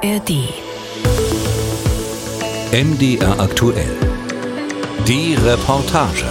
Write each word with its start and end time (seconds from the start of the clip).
ARD. 0.00 0.30
MDR 2.70 3.40
aktuell. 3.40 3.96
Die 5.08 5.34
Reportage. 5.34 6.24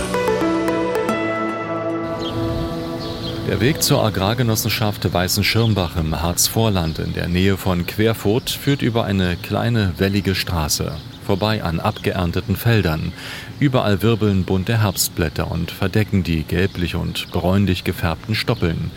Der 3.49 3.59
Weg 3.59 3.83
zur 3.83 4.05
Agrargenossenschaft 4.05 5.13
Weißenschirmbach 5.13 5.97
im 5.97 6.21
Harzvorland 6.21 6.99
in 6.99 7.13
der 7.13 7.27
Nähe 7.27 7.57
von 7.57 7.85
Querfurt 7.85 8.49
führt 8.49 8.81
über 8.81 9.03
eine 9.03 9.35
kleine 9.35 9.93
wellige 9.97 10.33
Straße, 10.33 10.93
vorbei 11.25 11.61
an 11.61 11.81
abgeernteten 11.81 12.55
Feldern. 12.55 13.11
Überall 13.59 14.01
wirbeln 14.01 14.45
bunte 14.45 14.81
Herbstblätter 14.81 15.51
und 15.51 15.71
verdecken 15.71 16.23
die 16.23 16.43
gelblich 16.43 16.95
und 16.95 17.29
bräunlich 17.31 17.83
gefärbten 17.83 18.33
Stoppeln. 18.33 18.91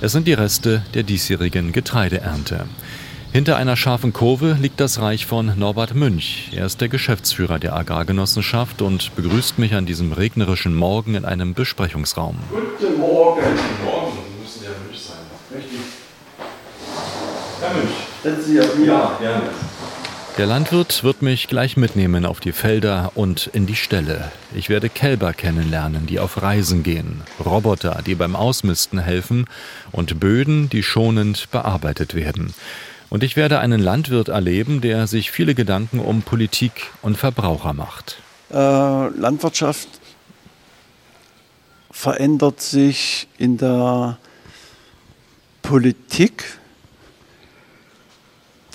Es 0.00 0.10
sind 0.10 0.26
die 0.26 0.34
Reste 0.34 0.82
der 0.94 1.04
diesjährigen 1.04 1.70
Getreideernte. 1.70 2.66
Hinter 3.36 3.58
einer 3.58 3.76
scharfen 3.76 4.14
Kurve 4.14 4.56
liegt 4.58 4.80
das 4.80 4.98
Reich 4.98 5.26
von 5.26 5.52
Norbert 5.58 5.94
Münch. 5.94 6.48
Er 6.56 6.64
ist 6.64 6.80
der 6.80 6.88
Geschäftsführer 6.88 7.58
der 7.58 7.76
Agrargenossenschaft 7.76 8.80
und 8.80 9.14
begrüßt 9.14 9.58
mich 9.58 9.74
an 9.74 9.84
diesem 9.84 10.12
regnerischen 10.14 10.74
Morgen 10.74 11.14
in 11.14 11.26
einem 11.26 11.52
Besprechungsraum. 11.52 12.38
Guten 12.48 12.98
Morgen. 12.98 13.42
Guten 13.42 13.84
Morgen. 13.84 14.18
Müssen 14.40 14.64
ja 14.64 14.70
Münch 14.86 15.02
sein. 15.02 15.18
Richtig. 15.54 15.80
Herr 17.60 17.74
Münch. 17.74 17.90
Setzen 18.22 18.42
Sie 18.42 18.58
auf 18.58 18.74
mich. 18.74 18.86
Ja, 18.88 19.18
gerne. 19.20 19.42
Der 20.38 20.46
Landwirt 20.46 21.04
wird 21.04 21.20
mich 21.20 21.46
gleich 21.46 21.76
mitnehmen 21.76 22.24
auf 22.24 22.40
die 22.40 22.52
Felder 22.52 23.12
und 23.16 23.50
in 23.52 23.66
die 23.66 23.76
Ställe. 23.76 24.32
Ich 24.54 24.70
werde 24.70 24.88
Kälber 24.88 25.34
kennenlernen, 25.34 26.06
die 26.06 26.20
auf 26.20 26.40
Reisen 26.40 26.82
gehen, 26.82 27.20
Roboter, 27.44 28.00
die 28.06 28.14
beim 28.14 28.34
Ausmisten 28.34 28.98
helfen 28.98 29.44
und 29.92 30.18
Böden, 30.20 30.70
die 30.70 30.82
schonend 30.82 31.50
bearbeitet 31.50 32.14
werden. 32.14 32.54
Und 33.08 33.22
ich 33.22 33.36
werde 33.36 33.60
einen 33.60 33.80
Landwirt 33.80 34.28
erleben, 34.28 34.80
der 34.80 35.06
sich 35.06 35.30
viele 35.30 35.54
Gedanken 35.54 36.00
um 36.00 36.22
Politik 36.22 36.90
und 37.02 37.16
Verbraucher 37.16 37.72
macht. 37.72 38.18
Äh, 38.50 38.54
Landwirtschaft 38.54 39.88
verändert 41.90 42.60
sich 42.60 43.28
in 43.38 43.56
der 43.56 44.18
Politik, 45.62 46.44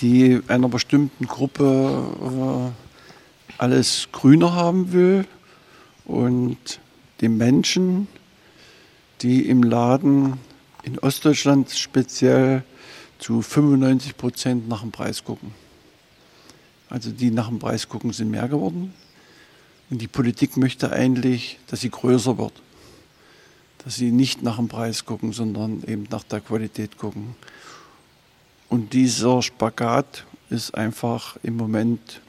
die 0.02 0.42
einer 0.48 0.70
bestimmten 0.70 1.28
Gruppe 1.28 2.72
äh, 2.72 3.62
alles 3.62 4.09
grüner 4.12 4.54
haben 4.54 4.92
will 4.92 5.26
und 6.06 6.80
die 7.22 7.30
Menschen, 7.30 8.08
die 9.22 9.48
im 9.48 9.62
Laden 9.62 10.40
in 10.84 10.98
Ostdeutschland 10.98 11.70
speziell 11.70 12.64
zu 13.22 13.42
95 13.42 14.18
Prozent 14.18 14.68
nach 14.68 14.82
dem 14.82 14.92
Preis 14.92 15.24
gucken. 15.24 15.54
Also 16.90 17.12
die 17.12 17.32
nach 17.32 17.48
dem 17.48 17.60
Preis 17.60 17.88
gucken, 17.88 18.12
sind 18.12 18.32
mehr 18.32 18.50
geworden. 18.50 18.94
Und 19.90 20.02
die 20.02 20.08
Politik 20.08 20.58
möchte 20.58 20.92
eigentlich, 20.92 21.60
dass 21.68 21.82
sie 21.82 21.92
größer 21.92 22.38
wird. 22.38 22.54
Dass 23.86 23.96
sie 23.96 24.12
nicht 24.12 24.42
nach 24.42 24.58
dem 24.58 24.68
Preis 24.68 25.06
gucken, 25.06 25.34
sondern 25.34 25.84
eben 25.84 26.08
nach 26.10 26.24
der 26.24 26.42
Qualität 26.42 26.98
gucken. 26.98 27.36
Und 28.70 28.94
dieser 28.94 29.42
Spagat 29.42 30.26
ist 30.50 30.74
einfach 30.74 31.38
im 31.44 31.58
Moment 31.58 32.22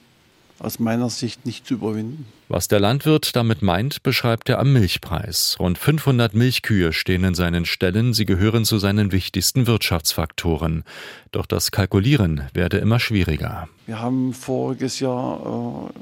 aus 0.63 0.79
meiner 0.79 1.11
Sicht 1.11 1.45
nicht 1.45 1.67
zu 1.67 1.75
überwinden. 1.75 2.27
Was 2.49 2.69
der 2.69 2.79
Landwirt 2.79 3.35
damit 3.35 3.63
meint, 3.63 4.03
beschreibt 4.03 4.49
er 4.49 4.61
am 4.61 4.73
Milchpreis. 4.73 5.57
Rund 5.59 5.77
500 5.77 6.35
Milchkühe 6.35 6.93
stehen 6.93 7.25
in 7.25 7.35
seinen 7.35 7.65
Ställen, 7.65 8.15
sie 8.15 8.27
gehören 8.27 8.65
zu 8.65 8.79
seinen 8.79 9.11
wichtigsten 9.11 9.67
Wirtschaftsfaktoren. 9.67 10.85
Doch 11.33 11.47
das 11.47 11.73
Kalkulieren 11.73 12.49
werde 12.55 12.79
immer 12.79 13.01
schwieriger. 13.01 13.69
Wir 13.87 13.99
haben 13.99 14.33
voriges 14.35 15.01
Jahr 15.01 15.91
äh, 15.91 15.99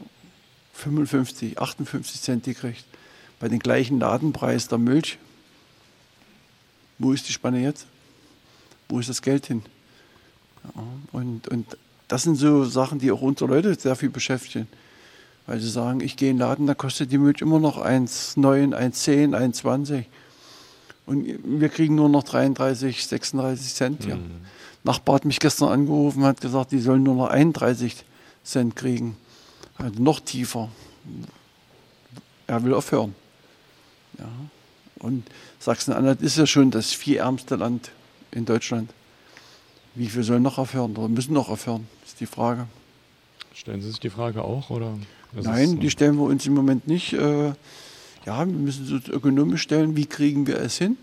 55, 0.74 1.58
58 1.58 2.20
Cent 2.20 2.44
gekriegt. 2.44 2.84
Bei 3.38 3.48
dem 3.48 3.60
gleichen 3.60 3.98
Ladenpreis 3.98 4.68
der 4.68 4.78
Milch. 4.78 5.18
Wo 6.98 7.12
ist 7.12 7.28
die 7.28 7.32
Spanne 7.32 7.62
jetzt? 7.62 7.86
Wo 8.88 9.00
ist 9.00 9.08
das 9.08 9.22
Geld 9.22 9.46
hin? 9.46 9.62
Ja, 10.64 10.82
und, 11.12 11.48
und 11.48 11.76
das 12.10 12.24
sind 12.24 12.34
so 12.34 12.64
Sachen, 12.64 12.98
die 12.98 13.12
auch 13.12 13.22
unsere 13.22 13.48
Leute 13.48 13.72
sehr 13.76 13.94
viel 13.94 14.10
beschäftigen. 14.10 14.66
Weil 15.46 15.60
sie 15.60 15.70
sagen, 15.70 16.00
ich 16.00 16.16
gehe 16.16 16.30
in 16.30 16.36
den 16.36 16.40
Laden, 16.40 16.66
da 16.66 16.74
kostet 16.74 17.12
die 17.12 17.18
Milch 17.18 17.40
immer 17.40 17.60
noch 17.60 17.78
1,9, 17.78 18.74
1,10, 18.74 19.36
1,20. 19.36 20.04
Und 21.06 21.26
wir 21.44 21.68
kriegen 21.68 21.94
nur 21.94 22.08
noch 22.08 22.24
33, 22.24 23.06
36 23.06 23.74
Cent 23.74 24.04
hier. 24.04 24.16
Mhm. 24.16 24.30
Nachbar 24.82 25.16
hat 25.16 25.24
mich 25.24 25.38
gestern 25.38 25.68
angerufen, 25.68 26.24
hat 26.24 26.40
gesagt, 26.40 26.72
die 26.72 26.80
sollen 26.80 27.04
nur 27.04 27.14
noch 27.14 27.28
31 27.28 28.04
Cent 28.42 28.74
kriegen. 28.74 29.16
Also 29.78 30.02
noch 30.02 30.18
tiefer. 30.18 30.68
Er 32.48 32.64
will 32.64 32.74
aufhören. 32.74 33.14
Ja. 34.18 34.28
Und 34.98 35.28
Sachsen-Anhalt 35.60 36.22
ist 36.22 36.38
ja 36.38 36.46
schon 36.46 36.72
das 36.72 36.92
vierärmste 36.92 37.54
Land 37.54 37.92
in 38.32 38.46
Deutschland. 38.46 38.90
Wie 39.94 40.08
viel 40.08 40.24
sollen 40.24 40.42
noch 40.42 40.58
aufhören 40.58 40.96
oder 40.96 41.08
müssen 41.08 41.34
noch 41.34 41.48
aufhören, 41.48 41.86
die 42.20 42.26
Frage. 42.26 42.66
Stellen 43.54 43.80
Sie 43.80 43.88
sich 43.88 44.00
die 44.00 44.10
Frage 44.10 44.42
auch? 44.42 44.70
Oder 44.70 44.92
Nein, 45.32 45.80
die 45.80 45.90
stellen 45.90 46.16
wir 46.16 46.24
uns 46.24 46.46
im 46.46 46.54
Moment 46.54 46.86
nicht. 46.86 47.12
Äh, 47.12 47.52
ja, 48.26 48.38
wir 48.38 48.46
müssen 48.46 49.02
es 49.02 49.08
ökonomisch 49.08 49.62
stellen. 49.62 49.96
Wie 49.96 50.06
kriegen 50.06 50.46
wir 50.46 50.58
es 50.60 50.76
hin? 50.76 50.96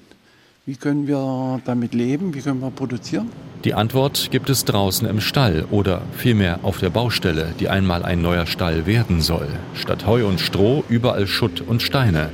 Wie 0.66 0.76
können 0.76 1.08
wir 1.08 1.62
damit 1.66 1.94
leben? 1.94 2.34
Wie 2.34 2.42
können 2.42 2.60
wir 2.60 2.72
produzieren? 2.72 3.30
Die 3.64 3.74
Antwort 3.74 4.30
gibt 4.32 4.50
es 4.50 4.66
draußen 4.66 5.08
im 5.08 5.22
Stall 5.22 5.66
oder 5.72 6.02
vielmehr 6.16 6.60
auf 6.64 6.80
der 6.80 6.90
Baustelle, 6.90 7.54
die 7.60 7.70
einmal 7.70 8.04
ein 8.04 8.22
neuer 8.22 8.46
Stall 8.46 8.86
werden 8.86 9.22
soll. 9.22 9.48
Statt 9.74 10.06
Heu 10.06 10.28
und 10.28 10.40
Stroh 10.40 10.84
überall 10.90 11.26
Schutt 11.26 11.62
und 11.62 11.82
Steine. 11.82 12.32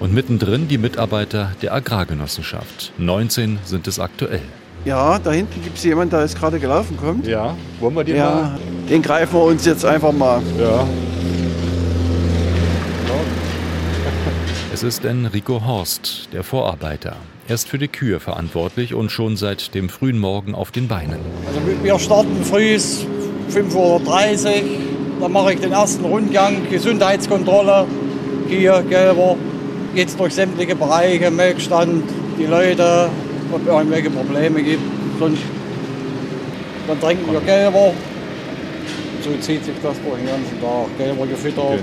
Und 0.00 0.12
mittendrin 0.12 0.68
die 0.68 0.78
Mitarbeiter 0.78 1.52
der 1.62 1.72
Agrargenossenschaft. 1.72 2.92
19 2.98 3.60
sind 3.64 3.86
es 3.88 3.98
aktuell. 3.98 4.42
Ja, 4.86 5.18
da 5.18 5.32
hinten 5.32 5.64
gibt 5.64 5.78
es 5.78 5.82
jemanden, 5.82 6.10
der 6.10 6.20
jetzt 6.20 6.38
gerade 6.38 6.60
gelaufen 6.60 6.96
kommt. 6.96 7.26
Ja, 7.26 7.56
wollen 7.80 7.96
wir 7.96 8.04
den 8.04 8.14
ja, 8.14 8.30
mal? 8.30 8.58
Den 8.88 9.02
greifen 9.02 9.34
wir 9.34 9.42
uns 9.42 9.66
jetzt 9.66 9.84
einfach 9.84 10.12
mal. 10.12 10.40
Ja. 10.60 10.86
Es 14.72 14.84
ist 14.84 15.04
Enrico 15.04 15.66
Horst, 15.66 16.28
der 16.32 16.44
Vorarbeiter. 16.44 17.16
Er 17.48 17.56
ist 17.56 17.68
für 17.68 17.78
die 17.78 17.88
Kühe 17.88 18.20
verantwortlich 18.20 18.94
und 18.94 19.10
schon 19.10 19.36
seit 19.36 19.74
dem 19.74 19.88
frühen 19.88 20.20
Morgen 20.20 20.54
auf 20.54 20.70
den 20.70 20.86
Beinen. 20.86 21.18
Also 21.48 21.60
wir 21.82 21.98
starten 21.98 22.44
früh 22.44 22.76
5.30 22.76 23.74
Uhr, 23.74 24.00
dann 25.20 25.32
mache 25.32 25.54
ich 25.54 25.60
den 25.60 25.72
ersten 25.72 26.04
Rundgang, 26.04 26.58
Gesundheitskontrolle, 26.70 27.86
Kühe, 28.48 28.84
Gelber, 28.88 29.34
geht 29.96 30.16
durch 30.16 30.34
sämtliche 30.34 30.76
Bereiche, 30.76 31.32
Melkstand, 31.32 32.04
die 32.38 32.46
Leute, 32.46 33.08
ob 33.52 33.62
es 33.62 33.66
irgendwelche 33.66 34.10
Probleme 34.10 34.62
gibt. 34.62 34.82
Sonst 35.18 35.42
dann 36.86 37.00
trinken 37.00 37.32
wir 37.32 37.40
Gelber. 37.40 37.92
So 39.22 39.30
zieht 39.40 39.64
sich 39.64 39.74
das 39.82 39.96
durch 40.02 40.18
den 40.18 40.26
ganzen 40.26 40.60
Tag. 40.60 40.98
Gelber 40.98 41.26
gefüttert. 41.26 41.64
Okay. 41.64 41.80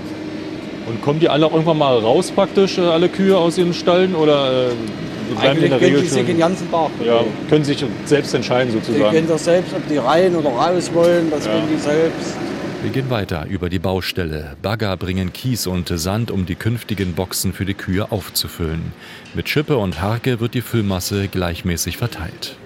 Und 0.88 1.02
kommen 1.02 1.20
die 1.20 1.30
alle 1.30 1.46
auch 1.46 1.52
irgendwann 1.54 1.78
mal 1.78 1.98
raus 1.98 2.32
praktisch, 2.32 2.78
äh, 2.78 2.82
alle 2.82 3.10
Kühe 3.10 3.38
aus 3.38 3.58
ihren 3.58 3.74
Stallen? 3.74 4.16
Oder 4.16 4.70
äh, 4.70 5.36
bleiben 5.40 5.60
die 5.60 5.66
in 5.66 5.72
der 5.72 5.82
Regel 5.82 6.02
die 6.02 6.08
sich 6.08 6.26
den 6.26 6.38
ganzen 6.38 6.70
Tag 6.72 6.90
Ja, 7.06 7.22
können 7.50 7.64
sich 7.64 7.84
selbst 8.06 8.34
entscheiden 8.34 8.72
sozusagen. 8.72 9.12
Die 9.12 9.16
können 9.16 9.28
das 9.28 9.46
selbst, 9.46 9.74
ob 9.74 9.88
die 9.88 9.98
rein 9.98 10.36
oder 10.36 10.50
raus 10.50 10.92
wollen, 10.94 11.30
das 11.32 11.46
ja. 11.46 11.54
können 11.54 11.68
die 11.74 11.80
selbst. 11.80 12.38
Wir 12.84 12.92
gehen 12.92 13.10
weiter 13.10 13.46
über 13.50 13.70
die 13.70 13.80
Baustelle. 13.80 14.58
Bagger 14.62 14.98
bringen 14.98 15.32
Kies 15.32 15.68
und 15.68 15.88
Sand, 15.88 16.32
um 16.32 16.46
die 16.46 16.56
künftigen 16.56 17.14
Boxen 17.14 17.54
für 17.54 17.64
die 17.64 17.76
Kühe 17.76 18.12
aufzufüllen. 18.12 18.92
Mit 19.34 19.48
Schippe 19.48 19.78
und 19.78 20.02
Harke 20.02 20.42
wird 20.42 20.54
die 20.54 20.60
Füllmasse 20.60 21.30
gleichmäßig 21.30 21.96
verteilt. 21.96 22.58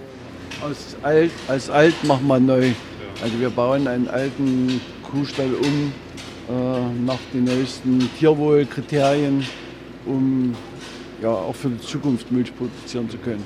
Aus 0.63 0.95
alt, 1.03 1.29
als 1.47 1.69
alt 1.69 2.03
machen 2.03 2.25
wir 2.25 2.39
neu. 2.39 2.71
Also 3.21 3.39
wir 3.39 3.51
bauen 3.51 3.87
einen 3.87 4.07
alten 4.07 4.81
Kuhstall 5.03 5.53
um 5.53 5.93
äh, 6.49 7.05
nach 7.05 7.19
den 7.31 7.43
neuesten 7.43 8.09
Tierwohlkriterien, 8.17 9.45
um 10.07 10.55
ja, 11.21 11.29
auch 11.29 11.55
für 11.55 11.69
die 11.69 11.85
Zukunft 11.85 12.31
Milch 12.31 12.51
produzieren 12.57 13.07
zu 13.07 13.19
können. 13.19 13.43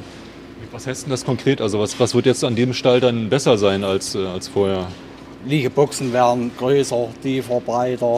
Was 0.71 0.87
heißt 0.87 1.03
denn 1.03 1.11
das 1.11 1.25
konkret? 1.25 1.59
Also 1.59 1.81
was, 1.81 1.99
was 1.99 2.15
wird 2.15 2.27
jetzt 2.27 2.45
an 2.45 2.55
dem 2.55 2.73
Stall 2.73 3.01
dann 3.01 3.27
besser 3.29 3.57
sein 3.57 3.83
als, 3.83 4.15
äh, 4.15 4.25
als 4.25 4.47
vorher? 4.47 4.87
Liegeboxen 5.45 6.13
werden 6.13 6.51
größer, 6.57 7.09
tiefer, 7.21 7.59
breiter. 7.61 8.15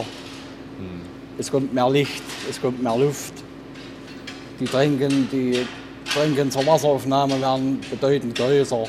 Hm. 0.78 1.00
Es 1.38 1.50
kommt 1.50 1.72
mehr 1.72 1.90
Licht, 1.90 2.22
es 2.48 2.60
kommt 2.60 2.82
mehr 2.82 2.96
Luft. 2.96 3.34
Die 4.60 4.66
Tränken, 4.66 5.28
die 5.32 5.66
Tränken 6.12 6.50
zur 6.50 6.66
Wasseraufnahme 6.66 7.40
werden 7.40 7.80
bedeutend 7.90 8.36
größer. 8.36 8.84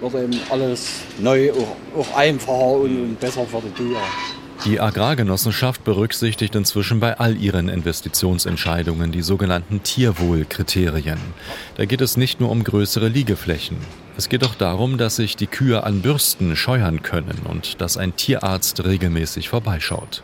Wird 0.00 0.14
eben 0.14 0.40
alles 0.50 1.02
neu, 1.18 1.52
auch, 1.52 2.00
auch 2.00 2.16
einfacher 2.16 2.72
und, 2.72 3.02
und 3.02 3.20
besser 3.20 3.46
für 3.46 3.60
die 3.60 3.70
Tiere. 3.70 4.00
Die 4.64 4.80
Agrargenossenschaft 4.80 5.82
berücksichtigt 5.82 6.54
inzwischen 6.54 7.00
bei 7.00 7.18
all 7.18 7.36
ihren 7.36 7.68
Investitionsentscheidungen 7.68 9.10
die 9.10 9.22
sogenannten 9.22 9.82
Tierwohlkriterien. 9.82 11.18
Da 11.76 11.84
geht 11.84 12.00
es 12.00 12.16
nicht 12.16 12.38
nur 12.38 12.48
um 12.48 12.62
größere 12.62 13.08
Liegeflächen. 13.08 13.78
Es 14.16 14.28
geht 14.28 14.44
doch 14.44 14.54
darum, 14.54 14.98
dass 14.98 15.16
sich 15.16 15.34
die 15.34 15.48
Kühe 15.48 15.82
an 15.82 16.00
Bürsten 16.00 16.54
scheuern 16.54 17.02
können 17.02 17.40
und 17.44 17.80
dass 17.80 17.96
ein 17.96 18.14
Tierarzt 18.14 18.84
regelmäßig 18.84 19.48
vorbeischaut. 19.48 20.22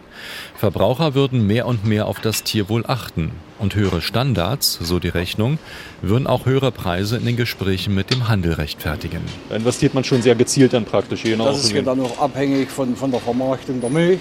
Verbraucher 0.56 1.14
würden 1.14 1.46
mehr 1.46 1.66
und 1.66 1.84
mehr 1.84 2.06
auf 2.06 2.20
das 2.20 2.42
Tierwohl 2.42 2.84
achten. 2.86 3.32
Und 3.58 3.74
höhere 3.74 4.00
Standards, 4.00 4.78
so 4.80 4.98
die 5.00 5.08
Rechnung, 5.08 5.58
würden 6.00 6.26
auch 6.26 6.46
höhere 6.46 6.70
Preise 6.70 7.16
in 7.16 7.24
den 7.24 7.36
Gesprächen 7.36 7.94
mit 7.94 8.10
dem 8.10 8.28
Handel 8.28 8.52
rechtfertigen. 8.52 9.20
Da 9.48 9.56
investiert 9.56 9.94
man 9.94 10.04
schon 10.04 10.22
sehr 10.22 10.36
gezielt 10.36 10.72
dann 10.72 10.84
praktisch. 10.84 11.24
Je 11.24 11.36
das 11.36 11.64
ist 11.64 11.72
ja 11.72 11.82
dann 11.82 12.00
auch 12.00 12.18
abhängig 12.18 12.70
von, 12.70 12.94
von 12.94 13.10
der 13.10 13.20
Vermarktung 13.20 13.80
der 13.80 13.90
Milch, 13.90 14.20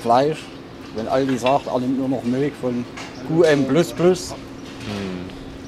Fleisch. 0.00 0.38
Wenn 0.94 1.08
Aldi 1.08 1.38
sagt, 1.38 1.66
er 1.66 1.80
nimmt 1.80 1.98
nur 1.98 2.08
noch 2.08 2.22
Milch 2.22 2.52
von 2.60 2.84
QM++, 3.28 3.66
hm. 3.66 3.74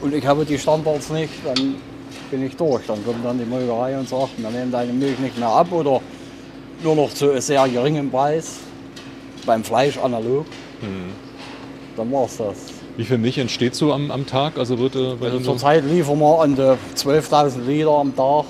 und 0.03 0.15
ich 0.15 0.27
habe 0.27 0.45
die 0.45 0.59
Standards 0.59 1.11
nicht, 1.11 1.33
dann 1.45 1.77
bin 2.31 2.45
ich 2.45 2.57
durch. 2.57 2.85
Dann 2.87 3.05
kommt 3.05 3.25
dann 3.25 3.39
die 3.39 3.45
Molkerei 3.45 3.99
und 3.99 4.09
sagt, 4.09 4.31
wir 4.37 4.51
nehmen 4.51 4.71
deine 4.71 4.93
Milch 4.93 5.19
nicht 5.19 5.39
mehr 5.39 5.49
ab 5.49 5.73
oder 5.73 6.01
nur 6.83 6.97
noch 6.97 7.13
zu 7.13 7.41
sehr 7.41 7.69
geringem 7.69 8.11
Preis. 8.11 8.57
Beim 9.47 9.65
Fleisch 9.65 9.99
analog. 9.99 10.47
Hm. 10.81 11.13
Dann 11.97 12.13
war 12.13 12.25
es 12.25 12.37
das. 12.37 12.57
Wie 12.97 13.05
viel 13.05 13.19
Milch 13.19 13.39
entsteht 13.39 13.75
so 13.75 13.93
am, 13.93 14.11
am 14.11 14.27
Tag? 14.27 14.59
Also, 14.59 14.79
wird, 14.79 14.95
äh, 14.97 15.17
also 15.21 15.41
Zurzeit 15.41 15.85
liefern 15.85 16.19
wir 16.19 16.41
an 16.41 16.57
12.000 16.57 17.65
Liter 17.67 17.91
am 17.91 18.15
Tag. 18.15 18.45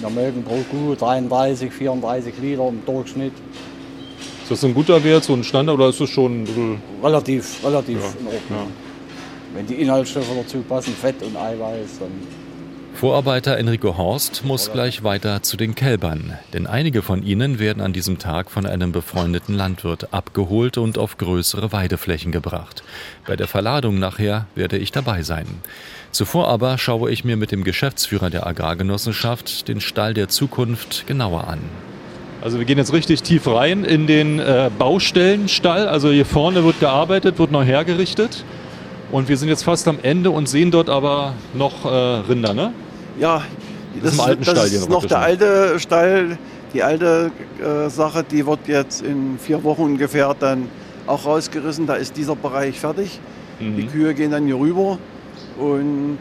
Wir 0.00 0.10
melken 0.10 0.42
pro 0.42 0.58
Kuh 0.70 0.94
33, 0.94 1.72
34 1.72 2.34
Liter 2.40 2.68
im 2.68 2.84
Durchschnitt. 2.84 3.32
Ist 4.42 4.50
das 4.50 4.64
ein 4.64 4.74
guter 4.74 5.02
Wert, 5.04 5.24
so 5.24 5.32
ein 5.32 5.44
Standard, 5.44 5.76
oder 5.76 5.88
ist 5.88 6.00
das 6.00 6.10
schon 6.10 6.46
Relativ, 7.02 7.64
relativ 7.64 8.00
ja. 8.00 8.08
in 8.20 8.26
Ordnung. 8.26 8.42
Ja. 8.50 8.66
Wenn 9.54 9.66
die 9.66 9.74
Inhaltsstoffe 9.74 10.26
dazu 10.36 10.58
passen, 10.68 10.94
Fett 10.94 11.22
und 11.22 11.36
Eiweiß, 11.36 11.98
dann 12.00 12.10
Vorarbeiter 13.02 13.58
Enrico 13.58 13.96
Horst 13.96 14.44
muss 14.44 14.70
gleich 14.70 15.02
weiter 15.02 15.42
zu 15.42 15.56
den 15.56 15.74
Kälbern, 15.74 16.38
denn 16.52 16.68
einige 16.68 17.02
von 17.02 17.24
ihnen 17.24 17.58
werden 17.58 17.82
an 17.82 17.92
diesem 17.92 18.20
Tag 18.20 18.48
von 18.48 18.64
einem 18.64 18.92
befreundeten 18.92 19.56
Landwirt 19.56 20.14
abgeholt 20.14 20.78
und 20.78 20.98
auf 20.98 21.18
größere 21.18 21.72
Weideflächen 21.72 22.30
gebracht. 22.30 22.84
Bei 23.26 23.34
der 23.34 23.48
Verladung 23.48 23.98
nachher 23.98 24.46
werde 24.54 24.78
ich 24.78 24.92
dabei 24.92 25.24
sein. 25.24 25.46
Zuvor 26.12 26.46
aber 26.46 26.78
schaue 26.78 27.10
ich 27.10 27.24
mir 27.24 27.36
mit 27.36 27.50
dem 27.50 27.64
Geschäftsführer 27.64 28.30
der 28.30 28.46
Agrargenossenschaft 28.46 29.66
den 29.66 29.80
Stall 29.80 30.14
der 30.14 30.28
Zukunft 30.28 31.04
genauer 31.08 31.48
an. 31.48 31.58
Also 32.40 32.60
wir 32.60 32.66
gehen 32.66 32.78
jetzt 32.78 32.92
richtig 32.92 33.24
tief 33.24 33.48
rein 33.48 33.84
in 33.84 34.06
den 34.06 34.38
äh, 34.38 34.70
Baustellenstall. 34.78 35.88
Also 35.88 36.12
hier 36.12 36.24
vorne 36.24 36.62
wird 36.62 36.78
gearbeitet, 36.78 37.40
wird 37.40 37.50
noch 37.50 37.64
hergerichtet. 37.64 38.44
Und 39.10 39.28
wir 39.28 39.36
sind 39.36 39.48
jetzt 39.48 39.64
fast 39.64 39.88
am 39.88 39.98
Ende 40.04 40.30
und 40.30 40.48
sehen 40.48 40.70
dort 40.70 40.88
aber 40.88 41.34
noch 41.52 41.84
äh, 41.84 41.88
Rinder, 41.88 42.54
ne? 42.54 42.72
Ja, 43.18 43.42
das, 44.02 44.16
das, 44.16 44.28
ist, 44.28 44.48
das 44.48 44.72
ist 44.72 44.88
noch 44.88 45.04
der 45.04 45.18
alte 45.18 45.78
Stall, 45.78 46.38
die 46.72 46.82
alte 46.82 47.30
äh, 47.60 47.90
Sache, 47.90 48.24
die 48.28 48.46
wird 48.46 48.66
jetzt 48.66 49.02
in 49.02 49.38
vier 49.38 49.62
Wochen 49.64 49.82
ungefähr 49.82 50.34
dann 50.38 50.68
auch 51.06 51.26
rausgerissen. 51.26 51.86
Da 51.86 51.94
ist 51.94 52.16
dieser 52.16 52.36
Bereich 52.36 52.80
fertig. 52.80 53.20
Mhm. 53.60 53.76
Die 53.76 53.86
Kühe 53.86 54.14
gehen 54.14 54.30
dann 54.30 54.46
hier 54.46 54.58
rüber 54.58 54.98
und 55.58 56.18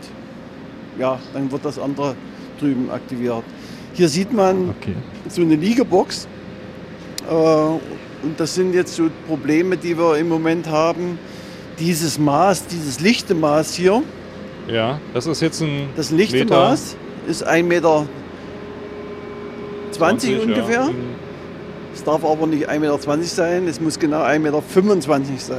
ja, 1.00 1.18
dann 1.34 1.52
wird 1.52 1.64
das 1.64 1.80
andere 1.80 2.16
drüben 2.60 2.90
aktiviert. 2.92 3.44
Hier 3.94 4.10
sieht 4.10 4.34
man 4.34 4.70
okay. 4.70 4.96
so 5.30 5.42
eine 5.42 5.56
Liegebox. 5.56 6.28
Äh, 7.30 7.34
und 7.34 8.40
das 8.40 8.54
sind 8.54 8.74
jetzt 8.74 8.96
so 8.96 9.10
Probleme, 9.28 9.78
die 9.78 9.98
wir 9.98 10.18
im 10.18 10.30
Moment 10.30 10.70
haben. 10.70 11.18
Dieses 11.80 12.20
Maß, 12.20 12.68
dieses 12.68 13.00
lichte 13.00 13.34
Maß 13.34 13.74
hier, 13.74 14.04
ja, 14.72 15.00
das 15.14 15.28
ist 15.28 15.42
jetzt 15.42 15.62
ein. 15.62 15.90
Das 15.96 16.12
Maß 16.12 16.96
ist 17.28 17.48
1,20 17.48 17.64
Meter 17.64 18.06
20 19.92 20.42
ungefähr. 20.42 20.82
Ja. 20.82 20.90
Es 21.94 22.04
darf 22.04 22.24
aber 22.24 22.48
nicht 22.48 22.70
1,20 22.70 22.80
Meter 22.80 23.24
sein, 23.24 23.68
es 23.68 23.82
muss 23.82 24.00
genau 24.00 24.24
1,25 24.24 24.40
Meter 24.40 24.62
sein. 25.38 25.58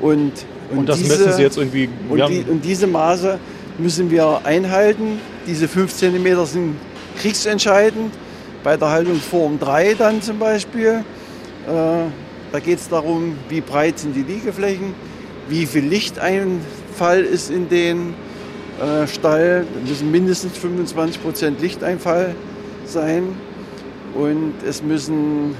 Und, 0.00 0.32
und, 0.70 0.78
und 0.78 0.88
das 0.88 0.98
diese, 0.98 1.16
messen 1.16 1.32
Sie 1.32 1.42
jetzt 1.42 1.56
irgendwie. 1.56 1.88
Und, 2.08 2.28
die, 2.28 2.44
und, 2.48 2.64
diese 2.64 2.86
Maße 2.86 3.38
müssen 3.78 4.10
wir 4.10 4.40
einhalten. 4.44 5.20
Diese 5.46 5.68
5 5.68 5.92
cm 5.92 6.44
sind 6.46 6.76
kriegsentscheidend. 7.20 8.12
Bei 8.62 8.76
der 8.76 8.90
Haltungsform 8.90 9.58
3 9.58 9.94
dann 9.94 10.22
zum 10.22 10.38
Beispiel. 10.38 11.04
Äh, 11.66 12.10
da 12.52 12.60
geht 12.60 12.78
es 12.78 12.88
darum, 12.88 13.36
wie 13.48 13.60
breit 13.60 13.98
sind 13.98 14.14
die 14.14 14.22
Liegeflächen, 14.22 14.94
wie 15.48 15.66
viel 15.66 15.84
Licht 15.84 16.18
ein, 16.18 16.60
Fall 16.96 17.22
ist 17.22 17.50
in 17.50 17.68
den 17.68 18.14
äh, 18.80 19.06
Stall. 19.06 19.66
Da 19.74 19.88
müssen 19.88 20.10
mindestens 20.10 20.56
25 20.58 21.22
Prozent 21.22 21.60
Lichteinfall 21.60 22.34
sein 22.86 23.24
und 24.14 24.54
es 24.66 24.82
müssen 24.82 25.54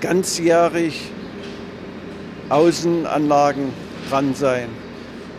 ganzjährig 0.00 1.10
Außenanlagen 2.48 3.64
dran 4.08 4.34
sein. 4.34 4.68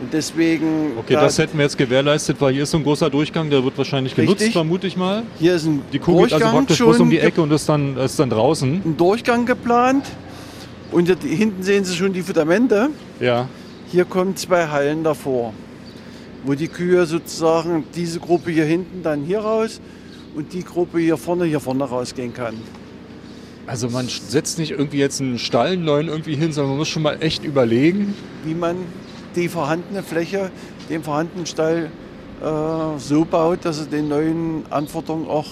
Und 0.01 0.13
deswegen. 0.13 0.93
Okay, 0.97 1.15
das 1.15 1.37
hätten 1.37 1.57
wir 1.57 1.65
jetzt 1.65 1.77
gewährleistet, 1.77 2.37
weil 2.39 2.53
hier 2.53 2.63
ist 2.63 2.71
so 2.71 2.77
ein 2.77 2.83
großer 2.83 3.09
Durchgang, 3.09 3.49
der 3.49 3.63
wird 3.63 3.77
wahrscheinlich 3.77 4.15
genutzt, 4.15 4.39
richtig. 4.39 4.53
vermute 4.53 4.87
ich 4.87 4.95
mal. 4.95 5.23
Hier 5.39 5.55
ist 5.55 5.65
ein 5.65 5.81
Die 5.91 5.99
Kuh 5.99 6.19
Durchgang 6.19 6.39
geht 6.39 6.45
also 6.45 6.57
praktisch 6.57 6.77
bloß 6.77 6.99
um 7.01 7.09
die 7.09 7.19
Ecke 7.19 7.41
und 7.41 7.51
ist 7.51 7.67
dann, 7.67 7.97
ist 7.97 8.17
dann 8.17 8.29
draußen. 8.29 8.81
Ein 8.85 8.97
Durchgang 8.97 9.45
geplant. 9.45 10.05
Und 10.91 11.07
hinten 11.21 11.61
sehen 11.61 11.83
Sie 11.83 11.95
schon 11.95 12.13
die 12.13 12.21
Fundamente. 12.21 12.89
Ja. 13.19 13.47
Hier 13.91 14.05
kommen 14.05 14.35
zwei 14.35 14.67
Hallen 14.67 15.03
davor, 15.03 15.51
wo 16.45 16.53
die 16.53 16.67
Kühe 16.67 17.07
sozusagen 17.07 17.85
diese 17.95 18.19
Gruppe 18.19 18.51
hier 18.51 18.65
hinten 18.65 19.01
dann 19.01 19.23
hier 19.23 19.39
raus 19.39 19.81
und 20.35 20.53
die 20.53 20.63
Gruppe 20.63 20.99
hier 20.99 21.17
vorne 21.17 21.45
hier 21.45 21.59
vorne 21.59 21.85
rausgehen 21.85 22.31
kann. 22.31 22.53
Also 23.65 23.89
man 23.89 24.07
setzt 24.07 24.59
nicht 24.59 24.71
irgendwie 24.71 24.99
jetzt 24.99 25.21
einen 25.21 25.39
Stall 25.39 25.75
neuen 25.75 26.07
irgendwie 26.07 26.35
hin, 26.35 26.51
sondern 26.51 26.71
man 26.71 26.77
muss 26.79 26.87
schon 26.87 27.01
mal 27.01 27.17
echt 27.19 27.43
überlegen, 27.43 28.13
wie 28.43 28.53
man 28.53 28.77
die 29.35 29.47
vorhandene 29.47 30.03
Fläche, 30.03 30.51
den 30.89 31.01
vorhandenen 31.01 31.47
Stall 31.47 31.89
äh, 32.41 32.99
so 32.99 33.25
baut, 33.25 33.65
dass 33.65 33.79
er 33.79 33.85
den 33.87 34.07
neuen 34.07 34.63
Anforderungen 34.69 35.27
auch 35.27 35.47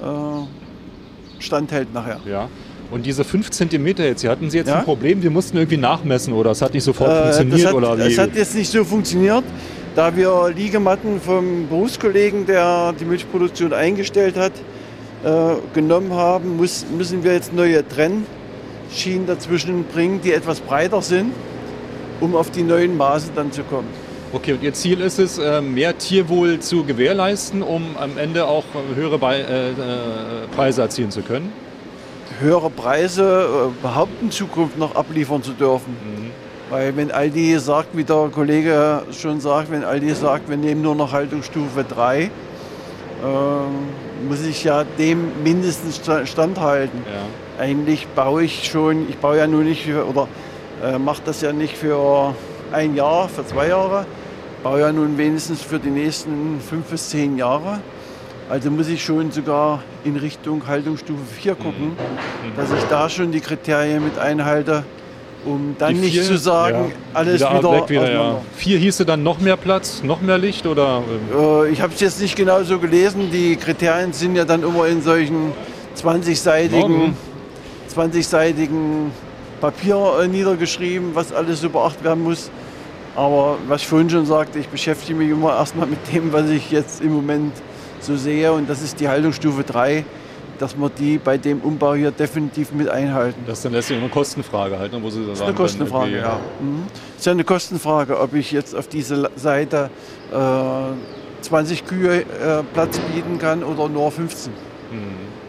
äh, 0.00 1.42
standhält 1.42 1.92
nachher. 1.92 2.20
Ja. 2.24 2.48
Und 2.90 3.04
diese 3.04 3.22
5 3.22 3.50
cm 3.50 3.86
jetzt, 3.86 4.22
hier 4.22 4.30
hatten 4.30 4.48
Sie 4.48 4.58
jetzt 4.58 4.68
ja? 4.68 4.78
ein 4.78 4.84
Problem, 4.84 5.22
wir 5.22 5.30
mussten 5.30 5.58
irgendwie 5.58 5.76
nachmessen 5.76 6.32
oder 6.32 6.52
es 6.52 6.62
hat 6.62 6.72
nicht 6.72 6.84
sofort 6.84 7.10
äh, 7.10 7.22
funktioniert? 7.22 7.60
Das 7.60 7.66
hat, 7.66 7.74
oder 7.74 7.98
wie? 7.98 8.02
Es 8.02 8.18
hat 8.18 8.34
jetzt 8.34 8.54
nicht 8.54 8.70
so 8.70 8.82
funktioniert, 8.82 9.44
da 9.94 10.16
wir 10.16 10.52
Liegematten 10.54 11.20
vom 11.20 11.68
Berufskollegen, 11.68 12.46
der 12.46 12.94
die 12.98 13.04
Milchproduktion 13.04 13.74
eingestellt 13.74 14.36
hat, 14.36 14.52
äh, 15.24 15.56
genommen 15.74 16.12
haben, 16.12 16.56
muss, 16.56 16.86
müssen 16.96 17.24
wir 17.24 17.34
jetzt 17.34 17.52
neue 17.52 17.86
Trennschienen 17.86 19.26
dazwischen 19.26 19.84
bringen, 19.84 20.20
die 20.22 20.32
etwas 20.32 20.60
breiter 20.60 21.02
sind, 21.02 21.32
um 22.20 22.34
auf 22.34 22.50
die 22.50 22.62
neuen 22.62 22.96
Maße 22.96 23.30
dann 23.34 23.52
zu 23.52 23.64
kommen. 23.64 23.88
Okay, 24.32 24.52
und 24.52 24.62
Ihr 24.62 24.72
Ziel 24.74 25.00
ist 25.00 25.18
es, 25.18 25.38
äh, 25.38 25.60
mehr 25.60 25.96
Tierwohl 25.98 26.60
zu 26.60 26.84
gewährleisten, 26.84 27.62
um 27.62 27.96
am 27.98 28.16
Ende 28.18 28.46
auch 28.46 28.64
höhere 28.94 29.18
äh, 29.32 29.70
äh, 29.70 29.74
Preise 30.54 30.82
erzielen 30.82 31.10
zu 31.10 31.22
können? 31.22 31.52
Höhere 32.40 32.70
Preise 32.70 33.22
äh, 33.24 33.80
überhaupt 33.80 34.22
in 34.22 34.30
Zukunft 34.30 34.78
noch 34.78 34.94
abliefern 34.94 35.42
zu 35.42 35.52
dürfen. 35.52 35.92
Mhm. 35.92 36.30
Weil 36.70 36.96
wenn 36.96 37.10
Aldi 37.10 37.58
sagt, 37.58 37.96
wie 37.96 38.04
der 38.04 38.28
Kollege 38.32 39.02
schon 39.12 39.40
sagt, 39.40 39.70
wenn 39.70 39.84
Aldi 39.84 40.14
sagt, 40.14 40.50
wir 40.50 40.56
nehmen 40.56 40.82
nur 40.82 40.94
noch 40.94 41.12
Haltungsstufe 41.12 41.84
3, 41.84 42.24
äh, 42.24 42.28
muss 44.28 44.44
ich 44.44 44.64
ja 44.64 44.84
dem 44.98 45.42
mindestens 45.42 46.00
standhalten. 46.24 47.02
Ja. 47.06 47.62
Eigentlich 47.62 48.06
baue 48.08 48.44
ich 48.44 48.64
schon, 48.64 49.08
ich 49.08 49.16
baue 49.18 49.38
ja 49.38 49.46
nur 49.46 49.62
nicht 49.62 49.84
für, 49.84 50.06
oder 50.06 50.28
äh, 50.84 50.98
mache 50.98 51.22
das 51.24 51.40
ja 51.40 51.52
nicht 51.52 51.76
für 51.76 52.34
ein 52.72 52.94
Jahr, 52.94 53.28
für 53.28 53.46
zwei 53.46 53.68
Jahre, 53.68 54.06
baue 54.62 54.80
ja 54.80 54.92
nun 54.92 55.16
wenigstens 55.16 55.62
für 55.62 55.78
die 55.78 55.90
nächsten 55.90 56.60
fünf 56.60 56.86
bis 56.86 57.08
zehn 57.08 57.36
Jahre. 57.38 57.80
Also 58.50 58.70
muss 58.70 58.88
ich 58.88 59.04
schon 59.04 59.30
sogar 59.30 59.82
in 60.08 60.16
Richtung 60.16 60.66
Haltungsstufe 60.66 61.24
4 61.40 61.54
gucken, 61.54 61.88
mhm. 61.88 62.56
dass 62.56 62.70
ich 62.72 62.84
da 62.88 63.08
schon 63.08 63.30
die 63.30 63.40
Kriterien 63.40 64.02
mit 64.02 64.18
einhalte, 64.18 64.84
um 65.44 65.76
dann 65.78 65.94
vier, 65.94 66.04
nicht 66.04 66.24
zu 66.24 66.36
sagen, 66.36 66.86
ja, 66.88 67.18
alles 67.18 67.40
wieder, 67.40 67.58
wieder, 67.58 67.88
wieder 67.88 68.12
ja. 68.12 68.40
Vier 68.56 68.78
hieße 68.78 69.04
dann 69.04 69.22
noch 69.22 69.38
mehr 69.38 69.56
Platz, 69.56 70.02
noch 70.02 70.20
mehr 70.20 70.38
Licht 70.38 70.66
oder? 70.66 71.02
Äh, 71.32 71.70
ich 71.70 71.80
habe 71.80 71.92
es 71.94 72.00
jetzt 72.00 72.20
nicht 72.20 72.36
genau 72.36 72.62
so 72.62 72.78
gelesen. 72.78 73.30
Die 73.30 73.56
Kriterien 73.56 74.12
sind 74.12 74.34
ja 74.34 74.44
dann 74.44 74.62
immer 74.62 74.86
in 74.86 75.02
solchen 75.02 75.52
20-seitigen 75.96 77.14
20 77.88 78.26
Papier 79.60 80.20
äh, 80.22 80.28
niedergeschrieben, 80.28 81.14
was 81.14 81.32
alles 81.32 81.60
so 81.60 81.70
beachtet 81.70 82.04
werden 82.04 82.24
muss. 82.24 82.50
Aber 83.16 83.58
was 83.66 83.82
ich 83.82 83.88
vorhin 83.88 84.08
schon 84.08 84.26
sagte, 84.26 84.58
ich 84.58 84.68
beschäftige 84.68 85.18
mich 85.18 85.30
immer 85.30 85.56
erstmal 85.56 85.86
mit 85.86 85.98
dem, 86.12 86.32
was 86.32 86.48
ich 86.50 86.70
jetzt 86.70 87.00
im 87.00 87.12
Moment 87.12 87.52
so 88.02 88.16
sehe. 88.16 88.52
Und 88.52 88.68
das 88.68 88.82
ist 88.82 89.00
die 89.00 89.08
Haltungsstufe 89.08 89.62
3, 89.62 90.04
dass 90.58 90.76
wir 90.76 90.90
die 90.90 91.18
bei 91.18 91.38
dem 91.38 91.60
Umbau 91.60 91.94
hier 91.94 92.10
definitiv 92.10 92.72
mit 92.72 92.88
einhalten. 92.88 93.40
Das 93.46 93.58
ist 93.58 93.64
dann 93.64 93.72
letztlich 93.72 93.98
eine 93.98 94.08
Kostenfrage 94.08 94.78
halt, 94.78 94.92
ne, 94.92 95.02
wo 95.02 95.10
Sie 95.10 95.24
das 95.26 95.38
ist 95.38 95.44
eine 95.44 95.54
Kostenfrage, 95.54 96.18
ja. 96.18 96.40
Mhm. 96.60 96.84
Das 96.88 97.20
ist 97.20 97.26
ja 97.26 97.32
eine 97.32 97.44
Kostenfrage, 97.44 98.18
ob 98.18 98.34
ich 98.34 98.52
jetzt 98.52 98.74
auf 98.74 98.88
diese 98.88 99.30
Seite 99.36 99.90
äh, 100.32 101.42
20 101.42 101.86
Kühe 101.86 102.20
äh, 102.20 102.24
Platz 102.72 102.98
bieten 103.14 103.38
kann 103.38 103.62
oder 103.62 103.88
nur 103.88 104.10
15. 104.10 104.52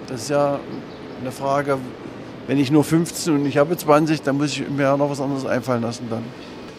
Das 0.08 0.24
ist 0.24 0.30
ja 0.30 0.60
eine 1.22 1.32
Frage, 1.32 1.78
wenn 2.48 2.58
ich 2.58 2.72
nur 2.72 2.84
15 2.84 3.36
und 3.36 3.46
ich 3.46 3.58
habe 3.58 3.78
20, 3.78 4.24
dann 4.24 4.38
muss 4.38 4.54
ich 4.54 4.68
mir 4.68 4.84
ja 4.84 4.98
noch 4.98 5.10
was 5.10 5.22
anderes 5.22 5.46
einfallen 5.46 5.84
lassen 5.84 6.08
dann. 6.10 6.24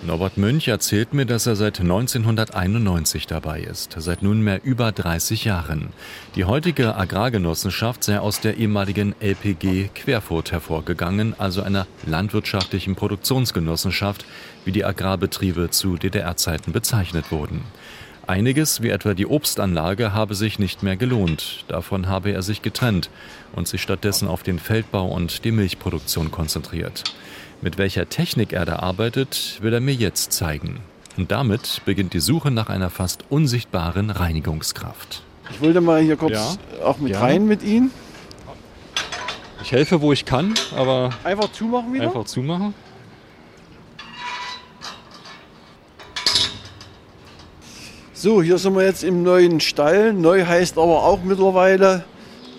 Norbert 0.02 0.38
Münch 0.38 0.66
erzählt 0.68 1.12
mir, 1.12 1.26
dass 1.26 1.46
er 1.46 1.56
seit 1.56 1.78
1991 1.78 3.26
dabei 3.26 3.60
ist, 3.60 3.94
seit 3.98 4.22
nunmehr 4.22 4.64
über 4.64 4.92
30 4.92 5.44
Jahren. 5.44 5.90
Die 6.36 6.46
heutige 6.46 6.96
Agrargenossenschaft 6.96 8.02
sei 8.02 8.18
aus 8.18 8.40
der 8.40 8.56
ehemaligen 8.56 9.14
LPG 9.20 9.90
Querfurt 9.94 10.52
hervorgegangen, 10.52 11.34
also 11.38 11.60
einer 11.60 11.86
landwirtschaftlichen 12.06 12.94
Produktionsgenossenschaft, 12.94 14.24
wie 14.64 14.72
die 14.72 14.86
Agrarbetriebe 14.86 15.68
zu 15.68 15.98
DDR-Zeiten 15.98 16.72
bezeichnet 16.72 17.30
wurden. 17.30 17.62
Einiges, 18.26 18.80
wie 18.80 18.88
etwa 18.90 19.12
die 19.12 19.26
Obstanlage, 19.26 20.14
habe 20.14 20.34
sich 20.34 20.58
nicht 20.58 20.82
mehr 20.82 20.96
gelohnt. 20.96 21.64
Davon 21.68 22.06
habe 22.08 22.30
er 22.30 22.40
sich 22.40 22.62
getrennt 22.62 23.10
und 23.52 23.68
sich 23.68 23.82
stattdessen 23.82 24.28
auf 24.28 24.42
den 24.42 24.58
Feldbau 24.58 25.08
und 25.08 25.44
die 25.44 25.52
Milchproduktion 25.52 26.30
konzentriert. 26.30 27.04
Mit 27.62 27.76
welcher 27.78 28.08
Technik 28.08 28.52
er 28.52 28.64
da 28.64 28.76
arbeitet, 28.76 29.58
will 29.60 29.72
er 29.74 29.80
mir 29.80 29.94
jetzt 29.94 30.32
zeigen. 30.32 30.80
Und 31.16 31.30
damit 31.30 31.82
beginnt 31.84 32.14
die 32.14 32.20
Suche 32.20 32.50
nach 32.50 32.68
einer 32.70 32.88
fast 32.88 33.24
unsichtbaren 33.28 34.10
Reinigungskraft. 34.10 35.22
Ich 35.50 35.60
wollte 35.60 35.80
mal 35.80 36.00
hier 36.00 36.16
kurz 36.16 36.58
auch 36.82 36.98
mit 36.98 37.12
Gerne. 37.12 37.24
rein 37.26 37.46
mit 37.46 37.62
Ihnen. 37.62 37.90
Ich 39.62 39.72
helfe, 39.72 40.00
wo 40.00 40.12
ich 40.12 40.24
kann, 40.24 40.54
aber 40.74 41.10
Einfach 41.22 41.52
zumachen 41.52 41.92
wieder. 41.92 42.04
einfach 42.04 42.24
zumachen. 42.24 42.72
So, 48.12 48.42
hier 48.42 48.58
sind 48.58 48.74
wir 48.74 48.84
jetzt 48.84 49.02
im 49.02 49.22
neuen 49.22 49.60
Stall. 49.60 50.12
Neu 50.12 50.44
heißt 50.44 50.76
aber 50.76 51.04
auch 51.04 51.22
mittlerweile 51.22 52.04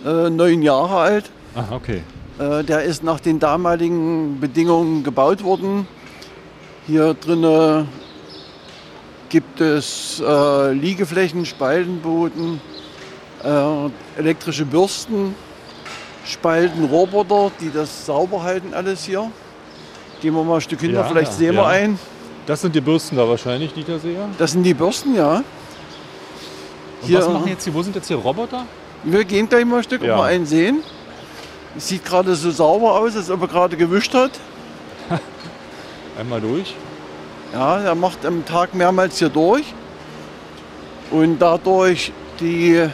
äh, 0.05 0.29
neun 0.29 0.61
Jahre 0.61 0.97
alt. 0.97 1.29
Ah, 1.55 1.65
okay. 1.71 2.01
Äh, 2.41 2.63
der 2.63 2.83
ist 2.83 3.03
nach 3.03 3.19
den 3.19 3.39
damaligen 3.39 4.39
Bedingungen 4.39 5.03
gebaut 5.03 5.43
worden. 5.43 5.87
Hier 6.87 7.13
drinnen 7.13 7.87
gibt 9.29 9.61
es 9.61 10.21
äh, 10.25 10.71
Liegeflächen, 10.73 11.45
Spaltenboden, 11.45 12.59
äh, 13.43 14.19
elektrische 14.19 14.65
Bürsten, 14.65 15.35
Spalten, 16.25 16.85
Roboter, 16.85 17.51
die 17.61 17.71
das 17.71 18.05
sauber 18.07 18.41
halten 18.43 18.73
alles 18.73 19.03
hier. 19.05 19.29
Gehen 20.21 20.33
wir 20.33 20.43
mal 20.43 20.55
ein 20.55 20.61
Stück 20.61 20.81
hinter, 20.81 21.01
Ja, 21.01 21.03
vielleicht 21.03 21.33
sehen 21.33 21.53
wir 21.55 21.61
ja. 21.63 21.67
ein. 21.67 21.99
Das 22.47 22.61
sind 22.61 22.73
die 22.75 22.81
Bürsten 22.81 23.15
da 23.17 23.27
wahrscheinlich, 23.27 23.73
die 23.73 23.81
ich 23.81 23.85
da 23.85 23.99
sehe. 23.99 24.17
Das 24.39 24.51
sind 24.51 24.63
die 24.63 24.73
Bürsten, 24.73 25.15
ja. 25.15 25.35
Und 25.37 25.43
Hier- 27.07 27.19
was 27.19 27.29
machen 27.29 27.47
jetzt 27.47 27.63
hier? 27.63 27.73
Wo 27.73 27.81
sind 27.83 27.95
jetzt 27.95 28.07
hier 28.07 28.17
Roboter? 28.17 28.65
Wir 29.03 29.23
gehen 29.25 29.47
gleich 29.47 29.65
mal 29.65 29.77
ein 29.77 29.83
Stück, 29.83 30.01
Ja. 30.03 30.13
ob 30.15 30.21
wir 30.21 30.25
einen 30.25 30.45
sehen. 30.45 30.83
Sieht 31.77 32.03
gerade 32.03 32.35
so 32.35 32.51
sauber 32.51 32.99
aus, 32.99 33.15
als 33.15 33.29
ob 33.29 33.41
er 33.41 33.47
gerade 33.47 33.77
gewischt 33.77 34.13
hat. 34.13 34.31
Einmal 36.19 36.41
durch. 36.41 36.75
Ja, 37.53 37.79
er 37.79 37.95
macht 37.95 38.25
am 38.25 38.45
Tag 38.45 38.73
mehrmals 38.73 39.19
hier 39.19 39.29
durch. 39.29 39.73
Und 41.11 41.39
dadurch 41.39 42.11
die 42.39 42.87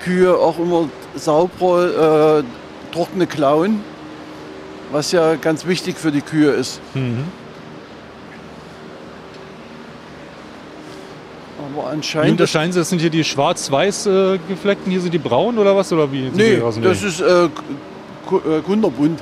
Kühe 0.00 0.36
auch 0.36 0.58
immer 0.58 0.88
sauber, 1.14 2.40
äh, 2.40 2.94
trockene 2.94 3.26
Klauen, 3.26 3.80
was 4.92 5.12
ja 5.12 5.34
ganz 5.34 5.66
wichtig 5.66 5.96
für 5.96 6.12
die 6.12 6.20
Kühe 6.20 6.52
ist. 6.52 6.80
Mhm. 6.94 7.24
Aber 11.58 11.88
Wie 11.88 11.92
anscheinend. 11.92 12.32
unterscheiden 12.32 12.72
Sie, 12.72 12.78
das 12.78 12.88
sind 12.88 13.00
hier 13.00 13.10
die 13.10 13.24
schwarz-weiß 13.24 14.06
äh, 14.06 14.38
gefleckten, 14.48 14.90
hier 14.90 15.00
sind 15.00 15.12
die 15.12 15.18
braun 15.18 15.58
oder 15.58 15.76
was? 15.76 15.92
Oder 15.92 16.10
wie 16.12 16.30
nee, 16.32 16.60
das 16.82 17.02
ist 17.02 17.20
äh, 17.20 17.48
kunterbunt. 18.26 19.20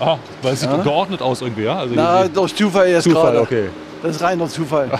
Ah, 0.00 0.18
weil 0.42 0.54
es 0.54 0.60
sieht 0.60 0.70
Ja. 0.70 0.78
geordnet 0.78 1.22
aus 1.22 1.42
irgendwie, 1.42 1.62
ja? 1.64 1.78
Also 1.78 1.94
Na, 1.94 2.26
durch 2.28 2.54
Zufall 2.54 2.88
jetzt 2.88 3.04
Zufall, 3.04 3.22
gerade. 3.32 3.40
okay. 3.40 3.68
Das 4.02 4.16
ist 4.16 4.22
reiner 4.22 4.48
Zufall, 4.48 4.90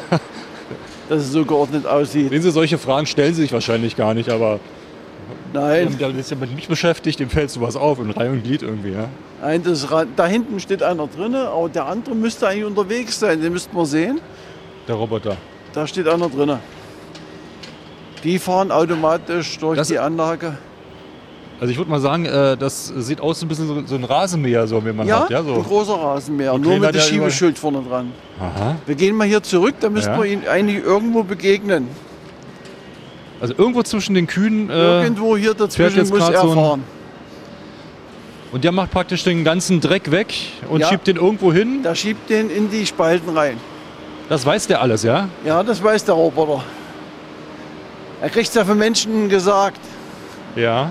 dass 1.08 1.22
es 1.22 1.32
so 1.32 1.44
geordnet 1.44 1.86
aussieht. 1.86 2.30
Sehen 2.30 2.42
Sie, 2.42 2.50
solche 2.52 2.78
Fragen 2.78 3.06
stellen 3.06 3.34
Sie 3.34 3.42
sich 3.42 3.52
wahrscheinlich 3.52 3.96
gar 3.96 4.14
nicht, 4.14 4.30
aber 4.30 4.60
Nein, 5.52 5.96
der 5.98 6.10
ist 6.16 6.30
ja 6.30 6.36
mit 6.36 6.54
mich 6.54 6.68
beschäftigt, 6.68 7.18
dem 7.20 7.28
fällt 7.28 7.50
sowas 7.50 7.76
auf 7.76 7.98
in 7.98 8.10
Reihe 8.10 8.30
und 8.30 8.42
Glied 8.42 8.62
irgendwie, 8.62 8.92
ja? 8.92 9.08
Nein, 9.42 9.62
das, 9.64 9.86
da 10.16 10.26
hinten 10.26 10.60
steht 10.60 10.82
einer 10.82 11.08
drin, 11.08 11.34
aber 11.34 11.68
der 11.68 11.86
andere 11.86 12.14
müsste 12.14 12.46
eigentlich 12.48 12.64
unterwegs 12.64 13.18
sein. 13.18 13.40
Den 13.42 13.52
müssten 13.52 13.76
wir 13.76 13.84
sehen. 13.86 14.20
Der 14.88 14.94
Roboter. 14.94 15.36
Da 15.72 15.86
steht 15.86 16.06
einer 16.08 16.28
drin. 16.28 16.58
Die 18.24 18.38
fahren 18.38 18.70
automatisch 18.70 19.58
durch 19.58 19.76
Das- 19.78 19.88
die 19.88 19.98
Anlage. 19.98 20.56
Also 21.62 21.70
ich 21.70 21.78
würde 21.78 21.92
mal 21.92 22.00
sagen, 22.00 22.24
äh, 22.26 22.56
das 22.56 22.88
sieht 22.88 23.20
aus 23.20 23.38
so 23.38 23.46
ein 23.46 23.48
bisschen 23.48 23.68
so, 23.68 23.80
so 23.86 23.94
ein 23.94 24.02
Rasenmäher, 24.02 24.66
so 24.66 24.84
wie 24.84 24.92
man 24.92 25.06
Ja, 25.06 25.20
hat. 25.20 25.30
Ja, 25.30 25.38
ein 25.38 25.46
so. 25.46 25.62
großer 25.62 25.94
Rasenmäher, 25.94 26.58
nur 26.58 26.76
mit 26.80 26.92
dem 26.92 27.00
Schiebeschild 27.00 27.56
vorne 27.56 27.82
dran. 27.88 28.10
Aha. 28.40 28.74
Wir 28.84 28.96
gehen 28.96 29.14
mal 29.14 29.28
hier 29.28 29.44
zurück, 29.44 29.76
da 29.78 29.88
müssten 29.88 30.10
Ja. 30.10 30.18
wir 30.18 30.24
ihn 30.28 30.42
eigentlich 30.50 30.82
irgendwo 30.84 31.22
begegnen. 31.22 31.86
Also 33.40 33.54
irgendwo 33.56 33.84
zwischen 33.84 34.14
den 34.16 34.26
Kühen 34.26 34.70
äh, 34.70 35.02
Irgendwo 35.04 35.36
hier 35.36 35.54
dazwischen 35.54 36.00
muss 36.08 36.28
er 36.28 36.40
so 36.40 36.48
ein- 36.50 36.54
fahren. 36.56 36.84
und 38.50 38.64
der 38.64 38.72
macht 38.72 38.90
praktisch 38.90 39.22
den 39.22 39.44
ganzen 39.44 39.80
Dreck 39.80 40.10
weg 40.10 40.34
und 40.68 40.80
Ja. 40.80 40.88
schiebt 40.88 41.06
den 41.06 41.14
irgendwo 41.14 41.52
hin. 41.52 41.84
Der 41.84 41.94
schiebt 41.94 42.28
den 42.28 42.50
in 42.50 42.70
die 42.72 42.84
Spalten 42.86 43.36
rein. 43.38 43.56
Das 44.28 44.44
weiß 44.44 44.66
der 44.66 44.82
alles, 44.82 45.04
ja? 45.04 45.28
Ja, 45.44 45.62
das 45.62 45.80
weiß 45.80 46.04
der 46.06 46.14
Roboter. 46.16 46.64
Er 48.20 48.30
kriegt 48.30 48.48
es 48.48 48.54
ja 48.56 48.64
von 48.64 48.76
Menschen 48.78 49.28
gesagt. 49.28 49.78
Ja. 50.56 50.90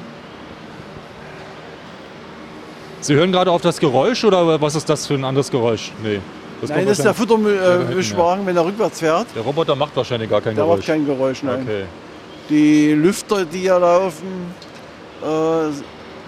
Sie 3.02 3.16
hören 3.16 3.32
gerade 3.32 3.52
auf 3.52 3.62
das 3.62 3.80
Geräusch 3.80 4.24
oder 4.24 4.62
was 4.62 4.76
ist 4.76 4.88
das 4.88 5.08
für 5.08 5.16
ein 5.16 5.24
anderes 5.26 5.50
Geräusch? 5.50 5.92
Nee. 6.04 6.20
Das 6.62 6.70
Nein, 6.70 6.86
das 6.86 7.00
ist 7.00 7.06
der 7.06 7.16
Futtermischwagen, 7.16 8.46
wenn 8.46 8.56
er 8.56 8.64
rückwärts 8.64 9.00
fährt. 9.00 9.26
der 9.36 9.42
Roboter 9.42 9.76
macht 9.76 9.96
wahrscheinlich 9.96 10.30
gar 10.30 10.42
kein 10.42 10.54
Der 10.54 10.64
Geräusch. 10.64 10.78
macht 10.78 10.88
kein 10.88 11.06
Geräusch, 11.08 11.42
nein. 11.42 11.62
okay. 11.64 11.86
Die 12.50 12.92
Lüfter, 12.94 13.46
die 13.46 13.60
hier 13.60 13.80
laufen, 13.80 14.54
äh, 15.24 15.26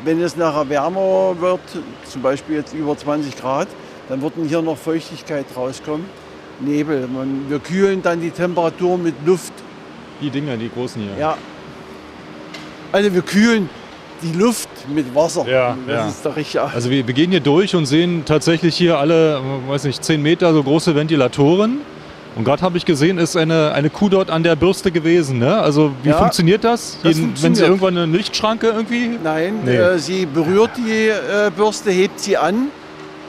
wenn 0.04 0.22
es 0.22 0.36
nachher 0.36 0.68
wärmer 0.68 1.36
wird, 1.40 1.60
zum 2.10 2.22
Beispiel 2.24 2.56
jetzt 2.56 2.74
über 2.74 2.98
20 2.98 3.36
Grad, 3.38 3.68
dann 4.10 4.22
wird 4.24 4.34
hier 4.48 4.62
noch 4.64 4.78
Feuchtigkeit 4.78 5.46
rauskommen. 5.56 6.06
Nebel. 6.60 7.08
Man, 7.08 7.46
wir 7.50 7.60
kühlen 7.60 8.02
dann 8.02 8.20
die 8.20 8.32
Temperatur 8.32 8.98
mit 8.98 9.16
Luft. 9.26 9.54
Die 10.22 10.30
Dinger, 10.30 10.58
die 10.58 10.70
großen 10.70 11.02
hier. 11.02 11.18
Ja. 11.20 11.38
Also 12.92 13.14
wir 13.14 13.22
kühlen 13.22 13.70
die 14.22 14.34
Luft 14.38 14.70
mit 14.88 15.14
Wasser. 15.16 15.46
Ja, 15.48 15.78
das 15.88 15.96
ja. 15.96 16.08
ist 16.08 16.26
der 16.26 16.36
richtige. 16.36 16.64
Also 16.64 16.90
wir, 16.90 17.06
wir 17.08 17.14
gehen 17.14 17.32
hier 17.32 17.40
durch 17.40 17.76
und 17.76 17.86
sehen 17.86 18.24
tatsächlich 18.26 18.76
hier 18.76 18.98
alle, 18.98 19.40
weiß 19.68 19.84
nicht, 19.86 20.04
10 20.04 20.22
Meter 20.22 20.54
so 20.54 20.64
große 20.64 20.96
Ventilatoren. 20.96 21.80
Und 22.36 22.46
gerade 22.46 22.64
habe 22.64 22.78
ich 22.78 22.86
gesehen, 22.86 23.20
ist 23.20 23.38
eine, 23.38 23.74
eine 23.74 23.92
Kuh 23.92 24.10
dort 24.10 24.32
an 24.32 24.42
der 24.42 24.56
Bürste 24.56 24.92
gewesen. 24.92 25.38
Ne? 25.38 25.56
Also 25.62 25.92
wie 26.02 26.10
Ja, 26.10 26.18
funktioniert 26.18 26.64
das? 26.64 26.98
das 27.04 27.16
Jeden- 27.16 27.16
Wenn 27.18 27.24
funktioniert. 27.28 27.58
Sie 27.58 27.64
irgendwann 27.64 27.98
eine 27.98 28.12
Lichtschranke 28.18 28.68
irgendwie... 28.70 29.20
Nein, 29.24 29.60
Nee. 29.64 29.76
äh, 29.76 30.00
sie 30.00 30.26
berührt 30.26 30.72
die 30.78 31.10
äh, 31.10 31.52
Bürste, 31.56 31.92
hebt 31.92 32.20
sie 32.20 32.36
an 32.36 32.70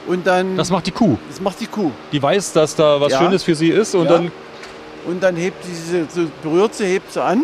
und 0.07 0.25
dann. 0.25 0.57
Das 0.57 0.71
macht 0.71 0.87
die 0.87 0.91
Kuh. 0.91 1.17
das 1.29 1.39
macht 1.39 1.59
die 1.61 1.67
Kuh. 1.67 1.91
Die 2.11 2.21
weiß, 2.21 2.53
dass 2.53 2.75
da 2.75 2.99
was 2.99 3.11
Ja. 3.11 3.19
Schönes 3.19 3.43
für 3.43 3.53
sie 3.53 3.69
ist 3.69 3.93
und 3.93 4.05
Ja. 4.05 4.13
dann 4.13 4.31
Und 5.07 5.21
dann 5.21 5.35
hebt 5.35 5.63
sie, 5.63 5.73
sie- 5.75 6.05
so 6.09 6.21
berührt 6.41 6.73
sie, 6.73 6.85
hebt 6.85 7.13
sie 7.13 7.23
an 7.23 7.43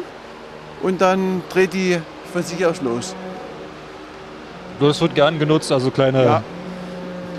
und 0.81 0.99
dann 0.99 1.43
dreht 1.53 1.73
die 1.73 1.99
von 2.33 2.41
sich 2.41 2.65
aus 2.65 2.81
los. 2.81 3.13
Das 4.87 5.01
wird 5.01 5.15
gern 5.15 5.37
genutzt, 5.39 5.71
also 5.71 5.91
kleine, 5.91 6.23
Ja. 6.23 6.43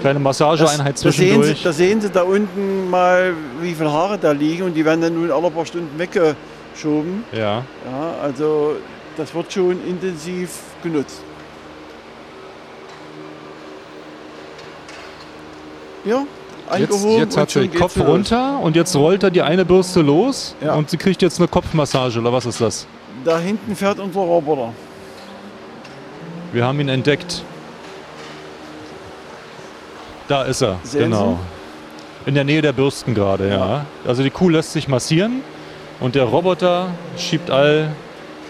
kleine 0.00 0.18
Massageeinheit 0.18 0.96
da, 0.96 1.10
sehen 1.10 1.12
sie, 1.12 1.18
zwischendurch. 1.18 1.62
da 1.62 1.72
sehen 1.72 2.00
Sie 2.00 2.10
da 2.10 2.22
unten 2.22 2.90
mal, 2.90 3.32
wie 3.60 3.74
viele 3.74 3.92
Haare 3.92 4.18
da 4.18 4.32
liegen 4.32 4.64
und 4.64 4.74
die 4.74 4.84
werden 4.84 5.00
dann 5.00 5.14
nun 5.14 5.30
alle 5.30 5.50
paar 5.50 5.64
Stunden 5.66 5.98
weggeschoben. 5.98 7.24
ja. 7.32 7.38
Ja, 7.84 8.14
also 8.22 8.76
das 9.16 9.34
wird 9.34 9.52
schon 9.52 9.76
intensiv 9.86 10.50
genutzt. 10.82 11.22
Ja, 16.04 16.24
Jetzt, 16.78 17.04
jetzt 17.04 17.36
hat 17.36 17.50
sie 17.50 17.68
den 17.68 17.78
Kopf 17.78 17.96
los. 17.96 18.06
runter 18.08 18.58
und 18.60 18.76
jetzt 18.76 18.96
rollt 18.96 19.22
er 19.24 19.30
die 19.30 19.42
eine 19.42 19.64
Bürste 19.64 20.00
los 20.00 20.54
Ja. 20.64 20.74
und 20.74 20.88
sie 20.88 20.96
kriegt 20.96 21.20
jetzt 21.20 21.38
eine 21.38 21.46
Kopfmassage 21.48 22.18
oder 22.18 22.32
was 22.32 22.46
ist 22.46 22.60
das? 22.62 22.86
Da 23.24 23.38
hinten 23.38 23.76
fährt 23.76 24.00
unser 24.00 24.20
Roboter. 24.20 24.72
Wir 26.52 26.66
haben 26.66 26.78
ihn 26.80 26.90
entdeckt. 26.90 27.42
Da 30.28 30.42
ist 30.42 30.60
er, 30.60 30.78
Sehen 30.82 31.10
genau. 31.10 31.38
In 32.26 32.34
der 32.34 32.44
Nähe 32.44 32.62
der 32.62 32.72
Bürsten 32.72 33.14
gerade, 33.14 33.48
ja. 33.48 33.56
Ja. 33.56 33.86
Also 34.06 34.22
die 34.22 34.30
Kuh 34.30 34.50
lässt 34.50 34.72
sich 34.72 34.86
massieren 34.86 35.42
und 35.98 36.14
der 36.14 36.24
Roboter 36.24 36.90
schiebt 37.16 37.50
all 37.50 37.90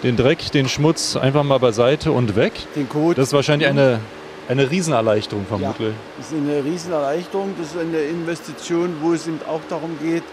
den 0.02 0.16
Dreck, 0.16 0.50
den 0.50 0.68
Schmutz 0.68 1.16
einfach 1.16 1.44
mal 1.44 1.58
beiseite 1.58 2.10
und 2.12 2.34
weg. 2.34 2.52
Den 2.74 2.88
Code. 2.88 3.14
Das 3.14 3.28
ist 3.28 3.32
wahrscheinlich 3.32 3.68
eine, 3.68 4.00
eine 4.48 4.68
Riesenerleichterung 4.68 5.46
vermutlich. 5.46 5.94
Das 6.18 6.32
ist 6.32 6.36
eine 6.36 6.64
Riesenerleichterung, 6.64 7.54
das 7.56 7.68
ist 7.68 7.78
eine 7.78 7.98
Investition, 7.98 8.96
wo 9.00 9.12
es 9.12 9.28
eben 9.28 9.40
auch 9.48 9.60
darum 9.68 9.96
geht, 10.02 10.24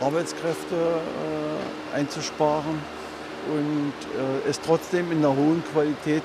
Arbeitskräfte 0.00 0.76
äh, 0.76 1.96
einzusparen. 1.96 2.78
und 3.50 3.92
äh, 4.46 4.48
es 4.48 4.60
trotzdem 4.60 5.10
in 5.10 5.18
einer 5.18 5.34
hohen 5.34 5.62
Qualität 5.72 6.22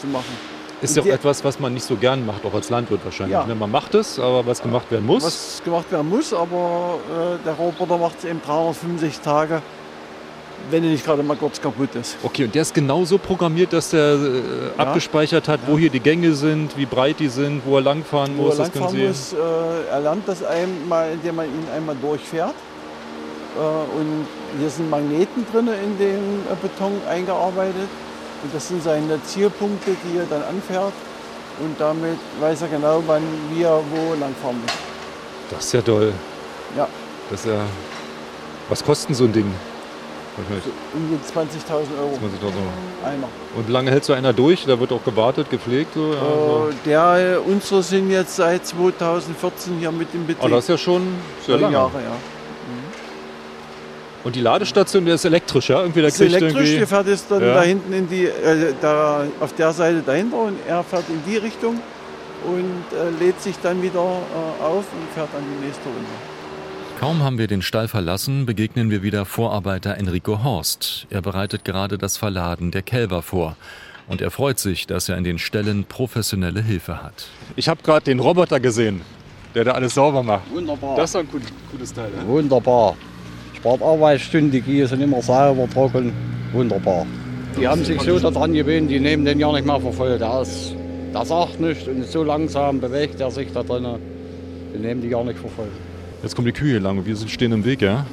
zu 0.00 0.06
machen. 0.06 0.58
Ist 0.80 0.96
ja 0.96 1.02
auch 1.02 1.06
etwas, 1.06 1.42
was 1.44 1.58
man 1.58 1.74
nicht 1.74 1.84
so 1.84 1.96
gern 1.96 2.24
macht, 2.24 2.44
auch 2.44 2.54
als 2.54 2.70
Landwirt 2.70 3.00
wahrscheinlich. 3.04 3.32
Ja. 3.32 3.44
ne? 3.44 3.54
Man 3.56 3.70
macht 3.70 3.94
es, 3.96 4.18
aber 4.20 4.46
was 4.46 4.62
gemacht 4.62 4.88
werden 4.92 5.06
muss. 5.06 5.24
Was 5.24 5.60
gemacht 5.64 5.90
werden 5.90 6.08
muss, 6.08 6.32
aber 6.32 6.98
äh, 7.40 7.44
der 7.44 7.54
Roboter 7.54 7.98
macht 7.98 8.18
es 8.18 8.24
eben 8.24 8.40
365 8.40 9.18
Tage, 9.20 9.60
wenn 10.70 10.84
er 10.84 10.90
nicht 10.90 11.04
gerade 11.04 11.24
mal 11.24 11.36
kurz 11.36 11.60
kaputt 11.60 11.96
ist. 11.96 12.16
Okay, 12.22 12.44
und 12.44 12.54
der 12.54 12.62
ist 12.62 12.74
genauso 12.74 13.18
programmiert, 13.18 13.72
dass 13.72 13.90
der 13.90 14.14
äh, 14.14 14.80
abgespeichert 14.80 15.48
hat, 15.48 15.58
wo 15.66 15.76
hier 15.76 15.90
die 15.90 15.98
Gänge 15.98 16.32
sind, 16.34 16.76
wie 16.76 16.86
breit 16.86 17.18
die 17.18 17.28
sind, 17.28 17.62
wo 17.66 17.74
er 17.74 17.82
langfahren 17.82 18.38
Wo 18.38 18.42
muss. 18.44 18.58
er 18.60 18.66
Das 18.66 18.74
langfahren 18.74 18.96
Sie. 18.96 19.06
muss, 19.08 19.32
äh, 19.32 19.36
er 19.90 20.00
lernt 20.00 20.28
das 20.28 20.44
einmal, 20.44 21.10
indem 21.12 21.34
man 21.36 21.46
ihn 21.46 21.66
einmal 21.74 21.96
durchfährt. 22.00 22.54
Äh, 23.56 23.60
und 23.98 24.26
hier 24.60 24.70
sind 24.70 24.88
Magneten 24.90 25.44
drin 25.52 25.66
in 25.66 25.98
den 25.98 26.18
äh, 26.18 26.54
Beton 26.62 26.92
eingearbeitet. 27.10 27.88
Und 28.42 28.54
das 28.54 28.68
sind 28.68 28.82
seine 28.82 29.22
Zielpunkte, 29.24 29.96
die 30.04 30.18
er 30.18 30.26
dann 30.26 30.42
anfährt. 30.42 30.92
Und 31.60 31.78
damit 31.80 32.18
weiß 32.40 32.62
er 32.62 32.68
genau, 32.68 33.02
wann 33.06 33.22
wir 33.52 33.68
wo 33.90 34.14
langfahren 34.14 34.60
muss. 34.62 34.72
Das 35.50 35.64
ist 35.64 35.72
ja 35.72 35.82
toll. 35.82 36.12
Ja, 36.76 36.86
Das 37.30 37.44
ja. 37.44 37.60
Was 38.68 38.84
kostet 38.84 39.16
so 39.16 39.24
ein 39.24 39.32
Ding? 39.32 39.52
Um 40.94 41.08
die 41.10 41.16
20.000 41.16 41.98
Euro 41.98 42.12
20.000 42.12 42.44
Euro. 42.44 42.52
einer. 43.04 43.28
Und 43.56 43.68
lange 43.68 43.90
hält 43.90 44.04
so 44.04 44.12
einer 44.12 44.32
durch? 44.32 44.66
Da 44.66 44.78
wird 44.78 44.92
auch 44.92 45.02
gewartet, 45.02 45.50
gepflegt? 45.50 45.94
So, 45.94 46.12
ja. 46.12 46.68
Äh, 46.68 46.74
der, 46.84 47.42
unsere 47.44 47.82
sind 47.82 48.08
jetzt 48.10 48.36
seit 48.36 48.64
2014 48.64 49.78
hier 49.80 49.90
mit 49.90 50.14
im 50.14 50.26
Betrieb. 50.28 50.44
Oh, 50.44 50.48
das 50.48 50.64
ist 50.64 50.68
ja 50.68 50.78
schon 50.78 51.08
sehr 51.44 51.58
lange. 51.58 51.72
Jahre, 51.74 51.94
ja. 51.94 52.37
Und 54.28 54.36
die 54.36 54.42
Ladestation, 54.42 55.06
der 55.06 55.14
ist 55.14 55.24
elektrisch, 55.24 55.70
ja? 55.70 55.80
Irgendwie, 55.80 56.02
der 56.02 56.10
Das 56.10 56.20
ist 56.20 56.28
kriegt 56.28 56.42
elektrisch, 56.42 56.76
der 56.76 56.86
fährt 56.86 57.06
jetzt 57.06 57.30
dann 57.30 57.40
Ja. 57.40 57.54
da 57.54 57.62
hinten 57.62 57.94
in 57.94 58.10
die, 58.10 58.26
äh, 58.26 58.74
da 58.78 59.22
auf 59.40 59.54
der 59.54 59.72
Seite 59.72 60.02
dahinter 60.04 60.36
und 60.36 60.58
er 60.68 60.84
fährt 60.84 61.04
in 61.08 61.22
die 61.26 61.38
Richtung 61.38 61.80
und 62.44 62.84
äh, 62.92 63.24
lädt 63.24 63.40
sich 63.40 63.56
dann 63.62 63.80
wieder 63.80 64.00
äh, 64.00 64.62
auf 64.62 64.84
und 64.92 65.08
fährt 65.14 65.30
an 65.34 65.42
die 65.50 65.64
nächste 65.64 65.84
Runde. 65.84 66.10
Kaum 67.00 67.22
haben 67.22 67.38
wir 67.38 67.46
den 67.46 67.62
Stall 67.62 67.88
verlassen, 67.88 68.44
begegnen 68.44 68.90
wir 68.90 69.02
wieder 69.02 69.24
Vorarbeiter 69.24 69.96
Enrico 69.96 70.44
Horst. 70.44 71.06
Er 71.08 71.22
bereitet 71.22 71.64
gerade 71.64 71.96
das 71.96 72.18
Verladen 72.18 72.70
der 72.70 72.82
Kälber 72.82 73.22
vor. 73.22 73.56
Und 74.08 74.20
er 74.20 74.30
freut 74.30 74.58
sich, 74.58 74.86
dass 74.86 75.08
er 75.08 75.16
in 75.16 75.24
den 75.24 75.38
Ställen 75.38 75.84
professionelle 75.84 76.60
Hilfe 76.60 77.02
hat. 77.02 77.28
Ich 77.56 77.66
habe 77.70 77.82
gerade 77.82 78.04
den 78.04 78.20
Roboter 78.20 78.60
gesehen, 78.60 79.00
der 79.54 79.64
da 79.64 79.70
alles 79.72 79.94
sauber 79.94 80.22
macht. 80.22 80.50
Wunderbar. 80.52 80.96
Das 80.96 81.08
ist 81.08 81.16
ein 81.16 81.28
gutes 81.72 81.94
Teil. 81.94 82.10
Ne? 82.10 82.26
Wunderbar. 82.26 82.94
Spart 83.58 83.82
Arbeitsstunden, 83.82 84.62
die 84.64 84.86
sind 84.86 85.00
immer 85.00 85.20
sauber, 85.20 85.68
trocken. 85.68 86.12
Wunderbar. 86.52 87.04
Die 87.58 87.66
haben 87.66 87.84
sich 87.84 88.00
so 88.00 88.18
daran 88.18 88.52
gewöhnt, 88.52 88.88
die 88.90 89.00
nehmen 89.00 89.24
den 89.24 89.40
ja 89.40 89.50
nicht 89.52 89.66
mehr 89.66 89.80
voll. 89.80 90.16
Der, 90.18 90.42
ist, 90.42 90.74
der 91.12 91.24
sagt 91.24 91.58
nicht 91.60 91.88
und 91.88 92.06
so 92.06 92.22
langsam 92.22 92.80
bewegt 92.80 93.20
er 93.20 93.30
sich 93.30 93.52
da 93.52 93.62
drinnen. 93.62 93.96
Die 94.74 94.78
nehmen 94.78 95.00
die 95.02 95.08
gar 95.08 95.24
nicht 95.24 95.38
voll. 95.38 95.66
Jetzt 96.22 96.36
kommen 96.36 96.46
die 96.46 96.52
Kühe 96.52 96.78
lang 96.78 97.04
wir 97.04 97.16
sind- 97.16 97.30
stehen 97.30 97.52
im 97.52 97.64
Weg, 97.64 97.82
ja? 97.82 98.06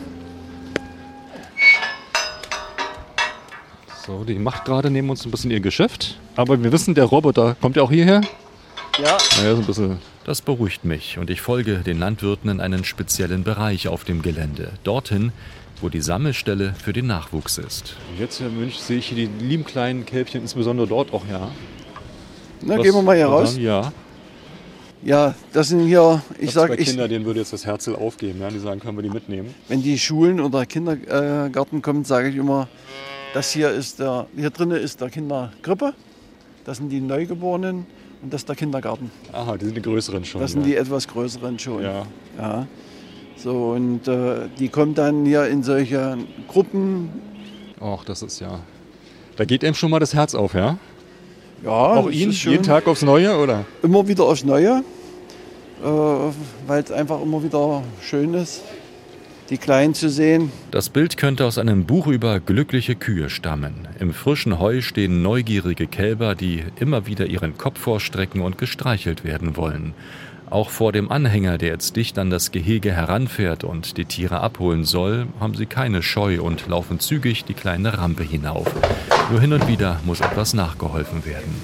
So, 4.06 4.24
die 4.24 4.36
macht 4.40 4.66
gerade 4.66 4.90
neben 4.90 5.10
uns 5.10 5.26
ein 5.26 5.32
bisschen 5.32 5.52
ihr 5.52 5.60
Geschäft. 5.60 6.18
Aber 6.36 6.62
wir 6.64 6.72
wissen, 6.72 6.94
der 6.96 7.06
Roboter 7.06 7.56
kommt 7.62 7.76
ja 7.76 7.84
auch 7.84 7.92
hierher. 7.92 8.22
Ja, 9.04 9.18
Naja, 9.38 9.56
so 9.56 9.62
ein 9.62 9.66
bisschen. 9.66 9.98
Das 10.26 10.42
beruhigt 10.42 10.86
mich 10.86 11.18
und 11.20 11.30
ich 11.30 11.42
folge 11.42 11.78
den 11.86 12.00
Landwirten 12.00 12.50
in 12.50 12.60
einen 12.60 12.84
speziellen 12.84 13.44
Bereich 13.44 13.88
auf 13.88 14.04
dem 14.04 14.22
Gelände. 14.24 14.72
Dorthin, 14.84 15.32
wo 15.82 15.90
die 15.90 16.02
Sammelstelle 16.02 16.74
für 16.74 16.94
den 16.94 17.06
Nachwuchs 17.06 17.60
ist. 17.60 17.96
Jetzt 18.18 18.40
in 18.42 18.58
München 18.58 18.82
sehe 18.82 18.98
ich 18.98 19.08
hier 19.10 19.28
die 19.28 19.46
lieben 19.46 19.66
kleinen 19.66 20.06
Kälbchen, 20.06 20.42
insbesondere 20.42 20.88
dort 20.88 21.14
auch, 21.14 21.24
ja. 21.30 21.52
na, 22.62 22.78
Was- 22.78 22.84
gehen 22.84 22.96
wir 22.96 23.02
mal 23.04 23.16
hier 23.16 23.28
raus. 23.28 23.54
dann? 23.54 23.64
Ja. 23.64 23.94
Ja, 25.04 25.36
das 25.54 25.68
sind 25.68 25.86
hier, 25.86 26.24
ich 26.40 26.46
Ich 26.46 26.52
sage, 26.54 26.70
sage, 26.70 26.82
ich, 26.82 26.88
Kinder, 26.90 27.08
denen 27.08 27.26
würde 27.26 27.40
jetzt 27.40 27.54
das 27.54 27.64
Herzl 27.64 27.94
aufgeben. 27.96 28.42
Ja? 28.42 28.50
Die 28.50 28.58
sagen, 28.58 28.80
können 28.80 28.98
wir 28.98 29.04
die 29.04 29.10
mitnehmen. 29.12 29.54
wenn 29.68 29.84
die 29.84 30.00
Schulen 30.00 30.40
oder 30.40 30.66
Kindergarten 30.66 31.84
kommen, 31.84 32.04
sage 32.04 32.30
ich 32.30 32.36
immer, 32.38 32.68
das 33.36 33.52
hier 33.52 33.70
ist 33.70 34.00
der, 34.00 34.26
hier 34.36 34.50
drinnen 34.50 34.78
ist 34.82 35.02
der 35.02 35.12
Kindergrippe, 35.12 35.94
das 36.64 36.78
sind 36.78 36.90
die 36.90 37.02
Neugeborenen 37.02 37.86
und 38.26 38.34
das 38.34 38.42
ist 38.42 38.50
der 38.50 38.56
Kindergarten. 38.56 39.12
Aha, 39.32 39.56
die 39.56 39.66
sind 39.66 39.78
die 39.78 39.84
größeren 39.84 40.26
schon. 40.26 40.42
Das 40.42 40.54
sind 40.54 40.62
ja. 40.62 40.68
die 40.68 40.76
etwas 40.78 41.08
größeren 41.08 41.60
schon. 41.60 41.84
Ja. 41.84 42.08
Ja. 42.40 42.66
So, 43.38 43.74
und 43.74 44.08
äh, 44.08 44.50
die 44.58 44.68
kommen 44.68 44.96
dann 44.96 45.26
hier 45.26 45.46
in 45.48 45.62
solche 45.62 46.18
Gruppen. 46.48 47.10
Ach, 47.80 48.04
das 48.04 48.24
ist 48.24 48.40
ja. 48.40 48.62
Da 49.36 49.46
geht 49.46 49.64
einem 49.64 49.76
schon 49.76 49.92
mal 49.92 50.00
das 50.00 50.16
Herz 50.16 50.34
auf, 50.34 50.56
ja? 50.56 50.80
Ja, 51.64 51.70
auch 51.70 52.10
Ihnen 52.10 52.32
jeden 52.32 52.64
Tag 52.64 52.88
aufs 52.88 53.04
Neue, 53.04 53.38
oder? 53.38 53.64
Immer 53.84 54.08
wieder 54.08 54.24
aufs 54.24 54.44
Neue, 54.44 54.84
äh, 55.84 55.88
weil 56.66 56.84
es 56.84 56.92
einfach 56.92 57.22
immer 57.22 57.44
wieder 57.44 57.84
schön 58.02 58.34
ist, 58.34 58.64
die 59.50 59.58
Kleinen 59.58 59.94
zu 59.94 60.10
sehen. 60.10 60.52
Das 60.72 60.90
Bild 60.90 61.18
könnte 61.18 61.46
aus 61.46 61.58
einem 61.58 61.86
Buch 61.86 62.08
über 62.08 62.40
glückliche 62.40 62.96
Kühe 62.96 63.30
stammen. 63.30 63.88
Im 64.00 64.14
frischen 64.14 64.60
Heu 64.60 64.82
stehen 64.82 65.22
neugierige 65.22 65.88
Kälber, 65.88 66.36
die 66.36 66.64
immer 66.80 67.06
wieder 67.06 67.28
ihren 67.28 67.58
Kopf 67.58 67.80
vorstrecken 67.80 68.42
und 68.42 68.58
gestreichelt 68.58 69.24
werden 69.24 69.56
wollen. 69.56 69.94
Auch 70.50 70.70
vor 70.70 70.92
dem 70.92 71.12
Anhänger, 71.12 71.58
der 71.58 71.70
jetzt 71.70 71.96
dicht 71.96 72.20
an 72.20 72.30
das 72.30 72.52
Gehege 72.52 72.92
heranfährt 72.92 73.64
und 73.64 73.98
die 73.98 74.06
Tiere 74.06 74.42
abholen 74.42 74.84
soll, 74.84 75.28
haben 75.40 75.56
sie 75.56 75.66
keine 75.66 76.04
Scheu 76.04 76.42
und 76.42 76.68
laufen 76.68 77.00
zügig 77.00 77.46
die 77.46 77.56
kleine 77.56 77.98
Rampe 77.98 78.24
hinauf. 78.24 78.68
Nur 79.32 79.42
hin 79.42 79.54
und 79.54 79.68
wieder 79.68 80.00
muss 80.06 80.22
etwas 80.22 80.54
nachgeholfen 80.54 81.26
werden. 81.26 81.56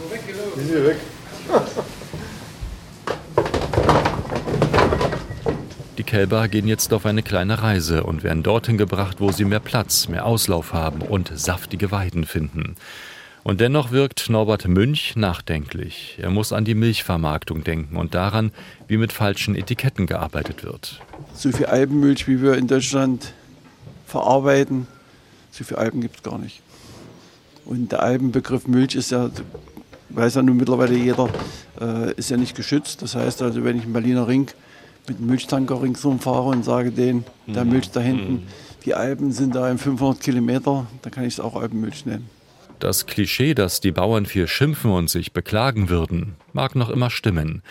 Kälber 6.12 6.50
gehen 6.50 6.68
jetzt 6.68 6.92
auf 6.92 7.06
eine 7.06 7.24
kleine 7.24 7.64
Reise 7.64 8.04
und 8.04 8.22
werden 8.22 8.44
dorthin 8.44 8.78
gebracht, 8.78 9.22
wo 9.22 9.32
sie 9.32 9.46
mehr 9.46 9.62
Platz, 9.62 10.10
mehr 10.10 10.26
Auslauf 10.26 10.74
haben 10.74 11.00
und 11.00 11.32
saftige 11.34 11.90
Weiden 11.90 12.26
finden. 12.26 12.76
Und 13.44 13.62
dennoch 13.62 13.92
wirkt 13.92 14.30
Norbert 14.30 14.68
Münch 14.68 15.16
nachdenklich. 15.16 16.18
Er 16.22 16.30
muss 16.30 16.52
an 16.52 16.66
die 16.66 16.76
Milchvermarktung 16.76 17.64
denken 17.64 17.96
und 17.96 18.14
daran, 18.14 18.52
wie 18.90 18.98
mit 18.98 19.14
falschen 19.14 19.56
Etiketten 19.56 20.06
gearbeitet 20.06 20.66
wird. 20.66 21.00
So 21.34 21.50
viel 21.54 21.68
Alpenmilch, 21.68 22.28
wie 22.28 22.42
wir 22.42 22.58
in 22.58 22.68
Deutschland 22.68 23.32
verarbeiten, 24.06 24.88
so 25.52 25.64
viel 25.64 25.78
Alpen 25.78 26.02
gibt 26.02 26.18
es 26.18 26.24
gar 26.24 26.38
nicht. 26.38 26.62
Und 27.64 27.94
der 27.94 28.04
Alpenbegriff 28.04 28.68
Milch 28.68 28.96
ist 28.96 29.12
ja, 29.12 29.30
weiß 30.10 30.36
ja 30.36 30.44
nun 30.44 30.58
mittlerweile 30.58 30.94
jeder, 30.94 31.30
äh, 31.80 32.12
ist 32.16 32.30
ja 32.30 32.36
nicht 32.36 32.58
geschützt. 32.58 33.02
Das 33.02 33.16
heißt 33.16 33.42
also, 33.42 33.64
wenn 33.64 33.78
ich 33.78 33.84
einen 33.84 33.94
Berliner 33.94 34.28
Ring 34.28 34.52
mit 35.08 35.18
einem 35.18 35.28
Milchtanker 35.28 35.82
ringsum 35.82 36.20
fahre 36.20 36.50
und 36.50 36.64
sage 36.64 36.92
den, 36.92 37.24
der 37.48 37.66
Milch 37.66 37.92
da 37.92 38.00
hinten, 38.00 38.48
die 38.86 38.96
Alpen 38.96 39.32
sind 39.32 39.56
da 39.56 39.70
in 39.70 39.78
500 39.78 40.20
Kilometer, 40.22 40.88
dann 41.02 41.12
kann 41.12 41.24
ich 41.24 41.34
es 41.34 41.40
auch 41.40 41.56
Alpenmilch 41.56 42.06
nennen. 42.06 42.30
Das 42.80 43.06
Klischee, 43.06 43.54
dass 43.54 43.80
die 43.80 43.92
Bauern 43.92 44.26
viel 44.26 44.48
schimpfen 44.48 44.90
und 44.90 45.08
sich 45.08 45.34
beklagen 45.34 45.90
würden, 45.90 46.36
mag 46.52 46.76
noch 46.76 46.90
immer 46.90 47.12
stimmen. 47.12 47.62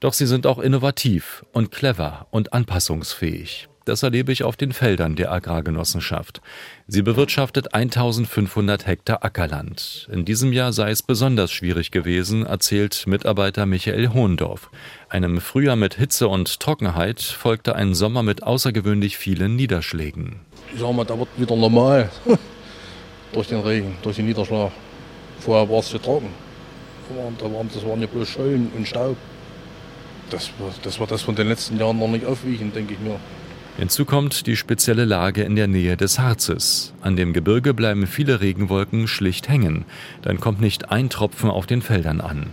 Doch 0.00 0.12
sie 0.12 0.26
sind 0.26 0.46
auch 0.46 0.58
innovativ 0.58 1.46
und 1.52 1.70
clever 1.70 2.26
und 2.30 2.52
anpassungsfähig. 2.52 3.69
Das 3.90 4.04
erlebe 4.04 4.30
ich 4.30 4.44
auf 4.44 4.56
den 4.56 4.72
Feldern 4.72 5.16
der 5.16 5.32
Agrargenossenschaft. 5.32 6.40
Sie 6.86 7.02
bewirtschaftet 7.02 7.74
1500 7.74 8.86
Hektar 8.86 9.24
Ackerland. 9.24 10.08
In 10.12 10.24
diesem 10.24 10.52
Jahr 10.52 10.72
sei 10.72 10.92
es 10.92 11.02
besonders 11.02 11.50
schwierig 11.50 11.90
gewesen, 11.90 12.46
erzählt 12.46 13.08
Mitarbeiter 13.08 13.66
Michael 13.66 14.10
Hohendorf. 14.10 14.70
Einem 15.08 15.40
Frühjahr 15.40 15.74
mit 15.74 15.94
Hitze 15.94 16.28
und 16.28 16.60
Trockenheit 16.60 17.20
folgte 17.20 17.74
ein 17.74 17.94
Sommer 17.94 18.22
mit 18.22 18.44
außergewöhnlich 18.44 19.18
vielen 19.18 19.56
Niederschlägen. 19.56 20.36
Ich 20.72 20.78
sag 20.78 20.94
mal, 20.94 21.04
da 21.04 21.18
wird 21.18 21.30
wieder 21.36 21.56
normal. 21.56 22.10
durch 23.32 23.48
den 23.48 23.58
Regen, 23.58 23.96
durch 24.02 24.14
den 24.14 24.26
Niederschlag. 24.26 24.70
Vorher 25.40 25.68
war 25.68 25.80
es 25.80 25.88
zu 25.88 25.98
trocken. 25.98 26.28
Da 27.40 27.44
waren, 27.52 27.68
das 27.74 27.84
waren 27.84 28.00
ja 28.00 28.06
bloß 28.06 28.28
Schollen 28.28 28.70
und 28.76 28.86
Staub. 28.86 29.16
Das, 30.30 30.48
das 30.84 31.00
wird 31.00 31.10
das 31.10 31.22
von 31.22 31.34
den 31.34 31.48
letzten 31.48 31.76
Jahren 31.76 31.98
noch 31.98 32.06
nicht 32.06 32.24
aufwiegen, 32.24 32.72
denke 32.72 32.94
ich 32.94 33.00
mir. 33.00 33.18
Hinzu 33.76 34.04
kommt 34.04 34.46
die 34.46 34.56
spezielle 34.56 35.04
Lage 35.04 35.42
in 35.42 35.56
der 35.56 35.66
Nähe 35.66 35.96
des 35.96 36.18
Harzes. 36.18 36.92
An 37.00 37.16
dem 37.16 37.32
Gebirge 37.32 37.72
bleiben 37.72 38.06
viele 38.06 38.40
Regenwolken 38.40 39.08
schlicht 39.08 39.48
hängen. 39.48 39.84
Dann 40.22 40.40
kommt 40.40 40.60
nicht 40.60 40.90
ein 40.90 41.08
Tropfen 41.08 41.50
auf 41.50 41.66
den 41.66 41.80
Feldern 41.80 42.20
an. 42.20 42.50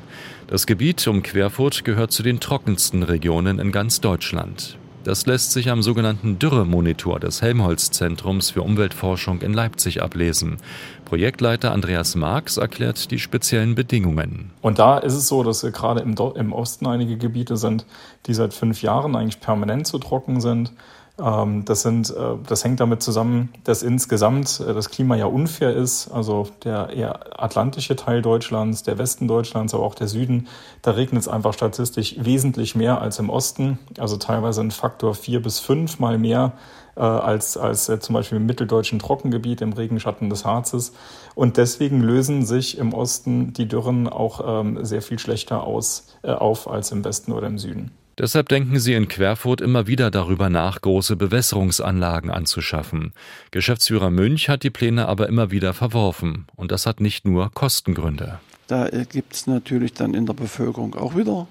Das 0.47 0.65
Gebiet 0.65 1.05
um 1.07 1.23
Querfurt 1.23 1.83
gehört 1.83 2.11
zu 2.11 2.23
den 2.23 2.39
trockensten 2.39 3.03
Regionen 3.03 3.59
in 3.59 3.73
ganz 3.73 3.99
Deutschland. 3.99 4.77
Das 5.07 5.25
lässt 5.25 5.53
sich 5.53 5.69
am 5.69 5.81
sogenannten 5.81 6.37
Dürremonitor 6.37 7.17
des 7.21 7.41
Helmholtz-Zentrums 7.41 8.49
für 8.49 8.61
Umweltforschung 8.61 9.39
in 9.41 9.53
Leipzig 9.53 10.03
ablesen. 10.03 10.57
Projektleiter 11.05 11.71
Andreas 11.71 12.15
Marx 12.15 12.57
erklärt 12.57 13.09
die 13.09 13.19
speziellen 13.19 13.73
Bedingungen. 13.73 14.51
Und 14.61 14.79
da 14.79 14.97
ist 14.97 15.13
es 15.13 15.29
so, 15.29 15.43
dass 15.43 15.61
gerade 15.61 16.01
im, 16.01 16.15
im 16.35 16.51
Osten 16.51 16.87
einige 16.87 17.15
Gebiete 17.15 17.55
sind, 17.55 17.85
die 18.25 18.33
seit 18.33 18.53
fünf 18.53 18.81
Jahren 18.81 19.15
eigentlich 19.15 19.39
permanent 19.39 19.87
zu 19.87 19.97
trocken 19.97 20.41
sind. 20.41 20.73
Ähm, 21.19 21.65
das, 21.65 21.81
sind, 21.81 22.11
äh, 22.11 22.35
das 22.45 22.63
hängt 22.63 22.79
damit 22.79 23.01
zusammen, 23.01 23.49
dass 23.63 23.81
insgesamt 23.81 24.59
äh, 24.59 24.73
das 24.73 24.89
Klima 24.89 25.15
ja 25.15 25.25
unfair 25.25 25.75
ist. 25.75 26.09
Also 26.09 26.47
der 26.63 26.89
eher 26.89 27.41
atlantische 27.41 27.95
Teil 27.95 28.21
Deutschlands, 28.21 28.83
der 28.83 28.97
Westen 28.97 29.27
Deutschlands, 29.27 29.73
aber 29.73 29.83
auch 29.83 29.95
der 29.95 30.07
Süden, 30.07 30.47
da 30.83 30.91
regnet 30.91 31.21
es 31.21 31.27
einfach 31.27 31.53
statistisch 31.53 32.15
wesentlich 32.19 32.75
mehr 32.75 33.01
als 33.01 33.17
im 33.19 33.29
Osten. 33.29 33.79
Also 33.97 34.17
teilweise 34.17 34.61
ein 34.61 34.71
Faktor 34.71 35.15
vier 35.15 35.41
bis 35.41 35.59
fünf 35.59 35.97
mal 35.99 36.19
mehr 36.19 36.53
äh, 36.95 37.01
als, 37.01 37.57
als 37.57 37.85
zum 37.85 38.13
Beispiel 38.13 38.37
im 38.37 38.45
mitteldeutschen 38.45 38.99
Trockengebiet 38.99 39.61
im 39.61 39.73
Regenschatten 39.73 40.29
des 40.29 40.45
Harzes. 40.45 40.93
Und 41.33 41.57
deswegen 41.57 42.01
lösen 42.01 42.45
sich 42.45 42.77
im 42.77 42.93
Osten 42.93 43.53
die 43.53 43.67
Dürren 43.67 44.07
auch 44.07 44.61
ähm, 44.61 44.85
sehr 44.85 45.01
viel 45.01 45.17
schlechter 45.17 45.63
aus, 45.63 46.07
auf 46.23 46.69
als 46.69 46.91
im 46.91 47.03
Westen 47.03 47.31
oder 47.31 47.47
im 47.47 47.57
Süden. 47.57 47.91
Deshalb 48.17 48.49
denken 48.49 48.79
sie 48.79 48.93
in 48.93 49.07
Querfurt 49.07 49.61
immer 49.61 49.85
wieder 49.85 50.09
darüber 50.09 50.49
nach, 50.49 50.81
große 50.81 51.15
Bewässerungsanlagen 51.15 52.31
anzuschaffen. 52.31 53.13
Geschäftsführer 53.51 54.09
Münch 54.09 54.49
hat 54.49 54.63
die 54.63 54.71
Pläne 54.71 55.07
aber 55.07 55.29
immer 55.29 55.51
wieder 55.51 55.73
verworfen. 55.75 56.47
Und 56.55 56.71
das 56.71 56.87
hat 56.87 56.99
nicht 56.99 57.25
nur 57.25 57.51
Kostengründe. 57.51 58.39
Da 58.67 58.89
gibt 58.89 59.33
es 59.33 59.45
natürlich 59.45 59.93
dann 59.93 60.15
in 60.15 60.25
der 60.25 60.33
Bevölkerung 60.33 60.95
auch 60.95 61.15
wieder 61.15 61.47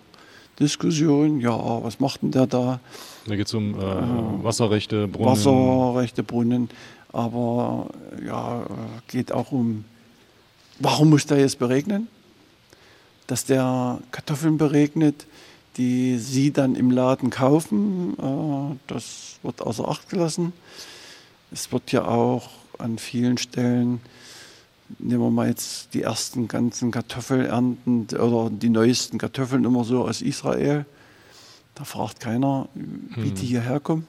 Diskussionen. 0.58 1.40
Ja, 1.40 1.56
was 1.84 2.00
macht 2.00 2.22
denn 2.22 2.32
der 2.32 2.46
da? 2.46 2.80
Da 3.26 3.36
geht 3.36 3.46
es 3.46 3.54
um 3.54 3.74
äh, 3.74 4.44
Wasserrechte, 4.44 5.06
Brunnen. 5.06 5.30
Wasserrechte, 5.30 6.22
Brunnen. 6.24 6.68
Aber 7.12 7.88
ja, 8.26 8.66
geht 9.06 9.30
auch 9.30 9.52
um, 9.52 9.84
warum 10.80 11.10
muss 11.10 11.26
der 11.26 11.38
jetzt 11.38 11.58
beregnen? 11.58 12.08
Dass 13.28 13.44
der 13.44 14.00
Kartoffeln 14.10 14.58
beregnet, 14.58 15.26
die 15.76 16.18
sie 16.18 16.52
dann 16.52 16.74
im 16.74 16.90
Laden 16.90 17.30
kaufen. 17.30 18.16
Äh, 18.18 18.76
das 18.86 19.38
wird 19.42 19.62
außer 19.62 19.88
Acht 19.88 20.08
gelassen. 20.08 20.52
Es 21.52 21.72
wird 21.72 21.92
ja 21.92 22.06
auch 22.06 22.50
an 22.78 22.98
vielen 22.98 23.38
Stellen, 23.38 24.00
nehmen 24.98 25.22
wir 25.22 25.30
mal 25.30 25.48
jetzt 25.48 25.94
die 25.94 26.02
ersten 26.02 26.48
ganzen 26.48 26.90
Kartoffelernten 26.90 28.08
oder 28.18 28.50
die 28.50 28.68
neuesten 28.68 29.18
Kartoffeln 29.18 29.64
immer 29.64 29.84
so 29.84 30.04
aus 30.04 30.22
Israel. 30.22 30.84
Da 31.74 31.84
fragt 31.84 32.20
keiner, 32.20 32.68
wie 32.74 33.30
die 33.30 33.42
hm. 33.42 33.48
hierher 33.48 33.80
kommen. 33.80 34.06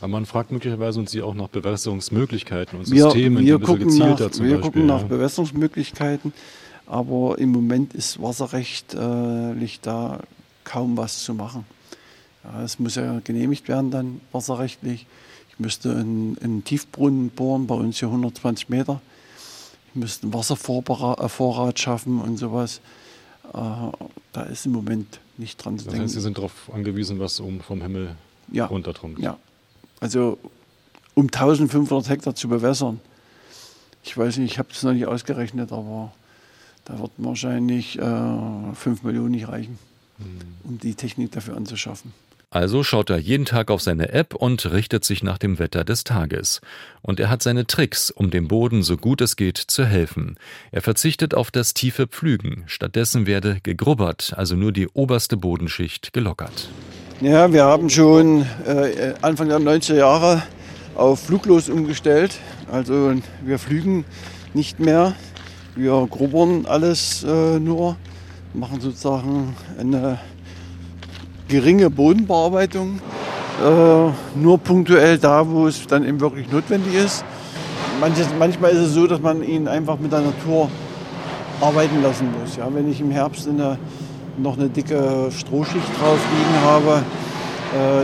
Aber 0.00 0.08
man 0.08 0.26
fragt 0.26 0.50
möglicherweise 0.50 0.98
uns 0.98 1.10
sie 1.10 1.22
auch 1.22 1.34
nach 1.34 1.48
Bewässerungsmöglichkeiten 1.48 2.78
und 2.78 2.86
Systemen, 2.86 3.44
wir, 3.44 3.46
wir 3.46 3.58
die 3.58 3.64
gucken 3.64 3.98
nach, 3.98 4.18
Wir 4.18 4.26
Beispiel, 4.28 4.60
gucken 4.60 4.80
ja. 4.82 4.86
nach 4.86 5.04
Bewässerungsmöglichkeiten, 5.04 6.32
aber 6.86 7.38
im 7.38 7.50
Moment 7.50 7.94
ist 7.94 8.20
Wasserrecht 8.20 8.94
äh, 8.94 9.54
da 9.82 10.20
kaum 10.70 10.96
was 10.96 11.24
zu 11.24 11.34
machen. 11.34 11.64
Ja, 12.44 12.62
es 12.62 12.78
muss 12.78 12.94
ja 12.94 13.20
genehmigt 13.24 13.66
werden 13.68 13.90
dann 13.90 14.20
wasserrechtlich. 14.30 15.06
Ich 15.50 15.58
müsste 15.58 15.90
einen, 15.90 16.38
einen 16.40 16.62
Tiefbrunnen 16.62 17.30
bohren, 17.30 17.66
bei 17.66 17.74
uns 17.74 17.98
hier 17.98 18.08
120 18.08 18.68
Meter. 18.68 19.00
Ich 19.88 19.96
müsste 19.96 20.24
einen 20.24 20.34
Wasservorrat 20.34 21.76
äh, 21.76 21.80
schaffen 21.80 22.20
und 22.20 22.36
sowas. 22.36 22.80
Äh, 23.52 23.58
da 24.32 24.42
ist 24.48 24.64
im 24.64 24.72
Moment 24.72 25.18
nicht 25.38 25.56
dran 25.56 25.76
zu 25.76 25.86
denken. 25.86 25.98
Das 25.98 26.04
heißt, 26.04 26.14
Sie 26.14 26.20
sind 26.20 26.38
darauf 26.38 26.70
angewiesen, 26.72 27.18
was 27.18 27.40
um 27.40 27.60
vom 27.60 27.82
Himmel 27.82 28.14
ja, 28.52 28.66
runtertrunkt. 28.66 29.18
Ja, 29.18 29.38
also 29.98 30.38
um 31.14 31.24
1500 31.24 32.08
Hektar 32.08 32.36
zu 32.36 32.48
bewässern. 32.48 33.00
Ich 34.04 34.16
weiß 34.16 34.36
nicht, 34.38 34.52
ich 34.52 34.58
habe 34.60 34.68
das 34.68 34.84
noch 34.84 34.92
nicht 34.92 35.06
ausgerechnet, 35.06 35.72
aber 35.72 36.12
da 36.84 36.98
wird 37.00 37.10
wahrscheinlich 37.16 37.98
äh, 37.98 38.74
5 38.74 39.02
Millionen 39.02 39.32
nicht 39.32 39.48
reichen 39.48 39.89
um 40.64 40.78
die 40.78 40.94
Technik 40.94 41.32
dafür 41.32 41.56
anzuschaffen. 41.56 42.12
Also 42.52 42.82
schaut 42.82 43.10
er 43.10 43.18
jeden 43.18 43.44
Tag 43.44 43.70
auf 43.70 43.80
seine 43.80 44.12
App 44.12 44.34
und 44.34 44.72
richtet 44.72 45.04
sich 45.04 45.22
nach 45.22 45.38
dem 45.38 45.60
Wetter 45.60 45.84
des 45.84 46.02
Tages. 46.02 46.60
Und 47.00 47.20
er 47.20 47.30
hat 47.30 47.44
seine 47.44 47.64
Tricks, 47.68 48.10
um 48.10 48.32
dem 48.32 48.48
Boden 48.48 48.82
so 48.82 48.96
gut 48.96 49.20
es 49.20 49.36
geht 49.36 49.56
zu 49.56 49.84
helfen. 49.84 50.36
Er 50.72 50.82
verzichtet 50.82 51.32
auf 51.32 51.52
das 51.52 51.74
tiefe 51.74 52.08
Pflügen. 52.08 52.64
Stattdessen 52.66 53.28
werde 53.28 53.60
gegrubbert, 53.62 54.32
also 54.36 54.56
nur 54.56 54.72
die 54.72 54.88
oberste 54.88 55.36
Bodenschicht 55.36 56.12
gelockert. 56.12 56.68
Ja, 57.20 57.52
wir 57.52 57.62
haben 57.62 57.88
schon 57.88 58.44
äh, 58.66 59.14
Anfang 59.22 59.48
der 59.48 59.60
90er 59.60 59.94
Jahre 59.94 60.42
auf 60.96 61.20
fluglos 61.20 61.68
umgestellt. 61.68 62.40
Also 62.68 63.14
wir 63.44 63.60
flügen 63.60 64.04
nicht 64.54 64.80
mehr. 64.80 65.14
Wir 65.76 66.04
grubbern 66.10 66.66
alles 66.66 67.22
äh, 67.22 67.60
nur 67.60 67.96
machen 68.54 68.80
sozusagen 68.80 69.54
eine 69.78 70.18
geringe 71.48 71.90
Bodenbearbeitung, 71.90 73.00
äh, 73.64 74.38
nur 74.38 74.58
punktuell 74.58 75.18
da, 75.18 75.48
wo 75.48 75.66
es 75.66 75.86
dann 75.86 76.04
eben 76.04 76.20
wirklich 76.20 76.50
notwendig 76.50 76.94
ist. 76.94 77.24
Manches, 78.00 78.26
manchmal 78.38 78.70
ist 78.72 78.78
es 78.78 78.94
so, 78.94 79.06
dass 79.06 79.20
man 79.20 79.42
ihn 79.42 79.68
einfach 79.68 79.98
mit 79.98 80.12
der 80.12 80.20
Natur 80.20 80.70
arbeiten 81.60 82.02
lassen 82.02 82.28
muss. 82.40 82.56
Ja, 82.56 82.68
wenn 82.72 82.90
ich 82.90 83.00
im 83.00 83.10
Herbst 83.10 83.48
eine, 83.48 83.76
noch 84.38 84.56
eine 84.56 84.68
dicke 84.68 85.30
Strohschicht 85.30 85.88
drauf 86.00 86.18
liegen 86.32 86.64
habe 86.64 87.02
äh, 87.74 88.00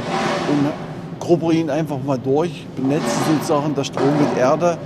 und 0.51 0.73
grubbere 1.19 1.55
ihn 1.55 1.71
einfach 1.71 1.99
mal 2.05 2.19
durch, 2.19 2.67
benetze 2.77 3.07
sozusagen 3.27 3.75
das 3.75 3.87
Stroh 3.87 4.05
mit 4.05 4.39
Erde, 4.39 4.79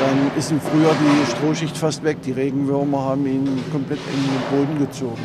dann 0.00 0.30
ist 0.38 0.50
im 0.50 0.60
Frühjahr 0.60 0.94
die 0.94 1.30
Strohschicht 1.30 1.76
fast 1.76 2.04
weg. 2.04 2.18
Die 2.22 2.32
Regenwürmer 2.32 3.00
haben 3.00 3.26
ihn 3.26 3.46
komplett 3.72 4.00
in 4.12 4.22
den 4.22 4.66
Boden 4.66 4.78
gezogen. 4.78 5.22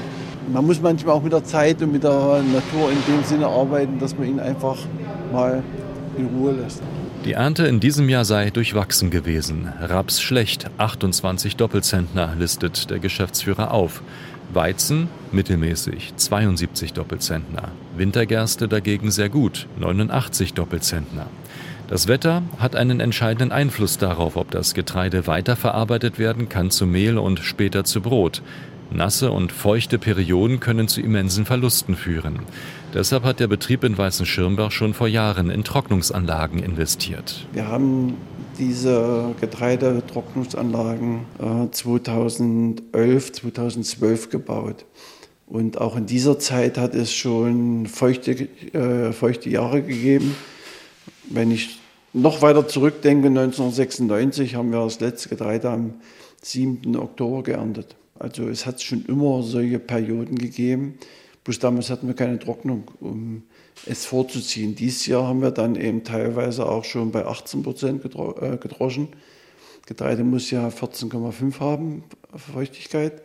Man 0.51 0.65
muss 0.65 0.82
manchmal 0.82 1.15
auch 1.15 1.21
mit 1.21 1.34
der 1.34 1.43
Zeit 1.43 1.82
und 1.82 1.91
mit 1.91 2.03
der 2.03 2.12
Natur 2.12 2.89
in 2.91 3.13
dem 3.13 3.23
Sinne 3.23 3.47
arbeiten, 3.47 3.99
dass 3.99 4.17
man 4.17 4.27
ihn 4.27 4.39
einfach 4.39 4.77
mal 5.32 5.62
in 6.17 6.25
Ruhe 6.27 6.53
lässt. 6.53 6.82
Die 7.25 7.34
Ernte 7.34 7.67
in 7.67 7.79
diesem 7.79 8.08
Jahr 8.10 8.25
sei 8.25 8.49
durchwachsen 8.49 9.10
gewesen. 9.10 9.71
Raps 9.82 10.21
schlecht, 10.21 10.69
28 10.77 11.58
Doppelzentner 11.58 12.34
listet 12.39 12.89
der 12.89 12.99
Geschäftsführer 12.99 13.71
auf. 13.71 14.01
Weizen 14.53 15.10
mittelmäßig, 15.32 16.13
72 16.15 16.93
Doppelzentner. 16.93 17.69
Wintergerste 17.95 18.67
dagegen 18.67 19.12
sehr 19.12 19.29
gut, 19.29 19.67
89 19.79 20.53
Doppelzentner. 20.53 21.27
Das 21.89 22.08
Wetter 22.08 22.43
hat 22.60 22.75
einen 22.75 22.99
entscheidenden 22.99 23.52
Einfluss 23.52 23.97
darauf, 23.97 24.36
ob 24.36 24.52
das 24.52 24.75
Getreide 24.75 25.25
weiterverarbeitet 25.25 26.19
werden 26.19 26.47
kann 26.47 26.69
zu 26.69 26.86
Mehl 26.86 27.17
und 27.17 27.39
später 27.39 27.84
zu 27.84 28.02
Brot. 28.02 28.43
Nasse 28.91 29.32
und 29.32 29.52
feuchte 29.52 29.97
Perioden 29.97 30.60
können 30.60 30.88
zu 30.88 31.02
immensen 31.02 31.47
Verlusten 31.47 31.95
führen. 31.95 32.41
Deshalb 32.93 33.23
hat 33.23 33.39
der 33.39 33.47
Betrieb 33.47 33.84
in 33.84 33.97
Weißenschirmbach 33.97 34.69
schon 34.69 34.93
vor 34.93 35.08
Jahren 35.08 35.49
in 35.49 35.63
Trocknungsanlagen 35.63 36.62
investiert. 36.62 37.47
Wir 37.54 37.67
haben 37.67 38.17
diese 38.60 39.34
Getreidetrocknungsanlagen 39.41 41.21
2011, 41.71 43.30
äh, 43.30 43.32
2012 43.32 44.30
gebaut. 44.30 44.86
Und 45.47 45.82
auch 45.82 45.95
in 45.97 46.06
dieser 46.06 46.38
Zeit 46.38 46.78
hat 46.78 46.93
es 46.93 47.12
schon 47.12 47.88
feuchte, 47.88 48.47
äh, 48.73 49.12
feuchte 49.12 49.49
Jahre 49.49 49.82
gegeben. 49.82 50.36
Wenn 51.32 51.49
ich 51.52 51.78
noch 52.13 52.41
weiter 52.41 52.67
zurückdenke, 52.67 53.28
1996 53.28 54.56
haben 54.56 54.72
wir 54.72 54.84
das 54.84 55.00
letzte 55.00 55.30
Getreide 55.30 55.69
am 55.69 55.95
7. 56.41 56.95
Oktober 56.95 57.43
geerntet. 57.43 57.95
Also 58.17 58.48
es 58.50 58.65
hat 58.65 58.82
schon 58.82 59.06
immer 59.06 59.43
solche 59.43 59.80
Perioden 59.80 60.38
gegeben. 60.38 60.95
Bloß 61.43 61.60
damals 61.60 61.89
hatten 61.89 62.08
wir 62.08 62.15
keine 62.15 62.38
Trocknung, 62.38 62.91
um 63.00 63.43
es 63.86 64.06
vorzuziehen. 64.06 64.76
Dieses 64.76 65.06
Jahr 65.06 65.28
haben 65.28 65.41
wir 65.41 65.52
dann 65.52 65.76
eben 65.76 66.04
teilweise 66.04 66.67
auch 66.67 66.84
schon 66.84 67.12
bei 67.12 67.26
18 67.26 67.63
Prozent 67.63 68.04
äh, 68.06 68.58
gedroschen. 68.58 69.10
Getreide 69.86 70.24
muss 70.24 70.52
ja 70.52 70.67
14,5 70.67 71.60
haben, 71.60 72.04
Feuchtigkeit. 72.36 73.22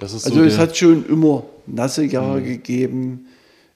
also 0.00 0.18
so 0.18 0.42
es 0.42 0.58
hat 0.58 0.76
schon 0.76 1.06
immer 1.06 1.44
nasse 1.66 2.04
Jahre 2.04 2.40
mhm. 2.40 2.44
gegeben. 2.44 3.26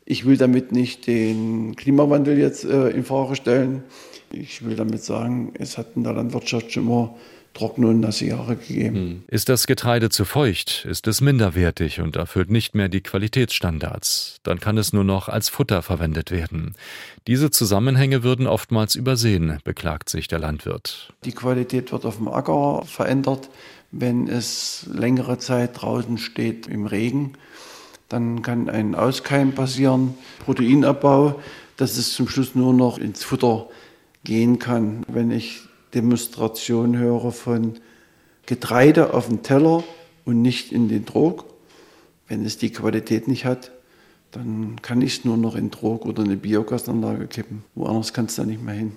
Ich 0.05 0.27
will 0.27 0.37
damit 0.37 0.73
nicht 0.73 1.07
den 1.07 1.77
Klimawandel 1.77 2.39
jetzt 2.39 2.65
äh, 2.65 2.89
in 2.89 3.05
Frage 3.05 3.37
stellen. 3.37 3.85
Ich 4.33 4.65
will 4.65 4.77
damit 4.77 5.03
sagen, 5.03 5.53
es 5.59 5.77
hat 5.77 5.89
in 5.97 6.05
der 6.05 6.13
Landwirtschaft 6.13 6.73
schon 6.73 6.85
immer 6.85 7.15
trockene 7.53 7.89
und 7.89 8.01
nasse 8.01 8.27
Jahre 8.27 8.57
gegeben. 8.57 8.95
Hm. 8.95 9.23
Ist 9.29 9.49
das 9.49 9.67
Getreide 9.67 10.09
zu 10.09 10.25
feucht, 10.25 10.87
ist 10.89 11.09
es 11.09 11.21
minderwertig 11.21 12.01
und 12.01 12.17
erfüllt 12.17 12.51
nicht 12.51 12.75
mehr 12.75 12.89
die 12.89 13.01
Qualitätsstandards. 13.01 14.39
Dann 14.43 14.61
kann 14.61 14.79
es 14.79 14.93
nur 14.93 15.05
noch 15.05 15.29
als 15.29 15.49
Futter 15.49 15.83
verwendet 15.83 16.31
werden. 16.31 16.75
Diese 17.27 17.51
Zusammenhänge 17.51 18.23
würden 18.23 18.47
oftmals 18.47 18.95
übersehen, 18.95 19.59
beklagt 19.65 20.09
sich 20.09 20.29
der 20.29 20.39
Landwirt. 20.39 21.13
Die 21.25 21.33
Qualität 21.33 21.91
wird 21.93 22.07
auf 22.07 22.19
dem 22.19 22.29
Acker 22.29 22.85
verändert, 22.87 23.51
wenn 23.91 24.29
es 24.29 24.87
längere 24.93 25.39
Zeit 25.39 25.83
draußen 25.83 26.19
steht 26.19 26.69
im 26.69 26.87
Regen. 26.87 27.33
Dann 28.09 28.43
kann 28.43 28.69
ein 28.69 28.95
Auskeim 28.95 29.55
passieren, 29.55 30.15
Proteinabbau, 30.45 31.41
dass 31.77 31.97
es 31.97 32.13
zum 32.13 32.29
Schluss 32.29 32.55
nur 32.55 32.73
noch 32.73 32.99
ins 32.99 33.25
Futter 33.25 33.69
gehen 34.25 34.59
kann. 34.59 35.05
Wenn 35.09 35.31
ich 35.31 35.61
Demonstration 35.95 36.97
höre 36.97 37.33
von 37.33 37.75
Getreide 38.47 39.15
auf 39.15 39.29
dem 39.29 39.43
Teller 39.43 39.85
und 40.25 40.43
nicht 40.43 40.73
in 40.73 40.89
den 40.89 41.07
Trog, 41.07 41.45
wenn 42.29 42.45
es 42.45 42.59
die 42.59 42.71
Qualität 42.71 43.29
nicht 43.29 43.45
hat, 43.45 43.73
dann 44.31 44.77
kann 44.83 45.03
ich 45.03 45.19
es 45.19 45.25
nur 45.25 45.37
noch 45.37 45.57
in 45.57 45.71
Trog 45.71 46.07
oder 46.07 46.23
eine 46.23 46.37
Biogasanlage 46.37 47.27
kippen. 47.27 47.65
Woanders 47.75 48.13
kannst 48.13 48.39
du 48.39 48.43
da 48.43 48.47
nicht 48.47 48.63
mehr 48.63 48.75
hin. 48.75 48.93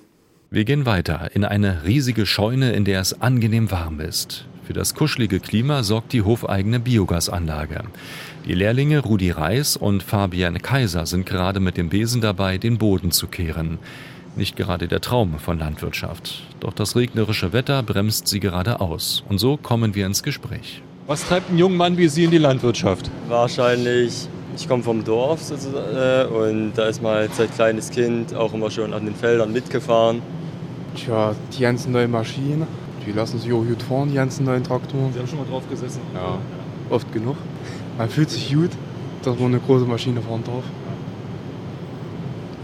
Wir 0.50 0.64
gehen 0.64 0.86
weiter 0.86 1.30
in 1.34 1.44
eine 1.44 1.84
riesige 1.84 2.26
Scheune, 2.26 2.72
in 2.72 2.84
der 2.84 3.00
es 3.00 3.20
angenehm 3.20 3.72
warm 3.72 3.98
ist. 3.98 4.46
Für 4.64 4.72
das 4.72 4.94
kuschelige 4.94 5.40
Klima 5.40 5.82
sorgt 5.82 6.12
die 6.12 6.22
hofeigene 6.22 6.78
Biogasanlage. 6.78 7.82
Die 8.46 8.54
Lehrlinge 8.54 9.00
Rudi 9.00 9.30
Reis 9.30 9.76
und 9.76 10.02
Fabian 10.02 10.62
Kaiser 10.62 11.06
sind 11.06 11.26
gerade 11.26 11.58
mit 11.58 11.76
dem 11.76 11.88
Besen 11.88 12.20
dabei, 12.20 12.56
den 12.56 12.78
Boden 12.78 13.10
zu 13.10 13.26
kehren. 13.26 13.78
Nicht 14.36 14.56
gerade 14.56 14.88
der 14.88 15.00
Traum 15.00 15.38
von 15.38 15.60
Landwirtschaft. 15.60 16.42
Doch 16.58 16.72
das 16.72 16.96
regnerische 16.96 17.52
Wetter 17.52 17.84
bremst 17.84 18.26
sie 18.26 18.40
gerade 18.40 18.80
aus. 18.80 19.22
Und 19.28 19.38
so 19.38 19.56
kommen 19.56 19.94
wir 19.94 20.06
ins 20.06 20.24
Gespräch. 20.24 20.82
Was 21.06 21.28
treibt 21.28 21.50
einen 21.50 21.58
jungen 21.58 21.76
Mann 21.76 21.96
wie 21.98 22.08
Sie 22.08 22.24
in 22.24 22.32
die 22.32 22.38
Landwirtschaft? 22.38 23.10
Wahrscheinlich, 23.28 24.26
ich 24.56 24.66
komme 24.66 24.82
vom 24.82 25.04
Dorf 25.04 25.40
sozusagen 25.40 26.34
und 26.34 26.72
da 26.74 26.86
ist 26.86 27.00
man 27.00 27.28
seit 27.32 27.54
kleines 27.54 27.90
Kind 27.90 28.34
auch 28.34 28.52
immer 28.54 28.70
schon 28.70 28.92
an 28.92 29.04
den 29.04 29.14
Feldern 29.14 29.52
mitgefahren. 29.52 30.20
Tja, 30.96 31.34
die 31.56 31.62
ganzen 31.62 31.92
neuen 31.92 32.10
Maschinen, 32.10 32.66
die 33.06 33.12
lassen 33.12 33.38
sich 33.38 33.52
auch 33.52 33.64
gut 33.64 33.82
fahren, 33.82 34.08
die 34.08 34.14
ganzen 34.16 34.46
neuen 34.46 34.64
Traktoren. 34.64 35.12
Sie 35.12 35.20
haben 35.20 35.28
schon 35.28 35.38
mal 35.38 35.46
drauf 35.46 35.68
gesessen? 35.68 36.00
Ja, 36.12 36.38
oft 36.90 37.12
genug. 37.12 37.36
Man 37.98 38.08
fühlt 38.08 38.30
sich 38.30 38.52
gut, 38.52 38.70
dass 39.22 39.38
man 39.38 39.48
eine 39.48 39.60
große 39.60 39.84
Maschine 39.84 40.20
fahren 40.22 40.42
darf. 40.44 40.64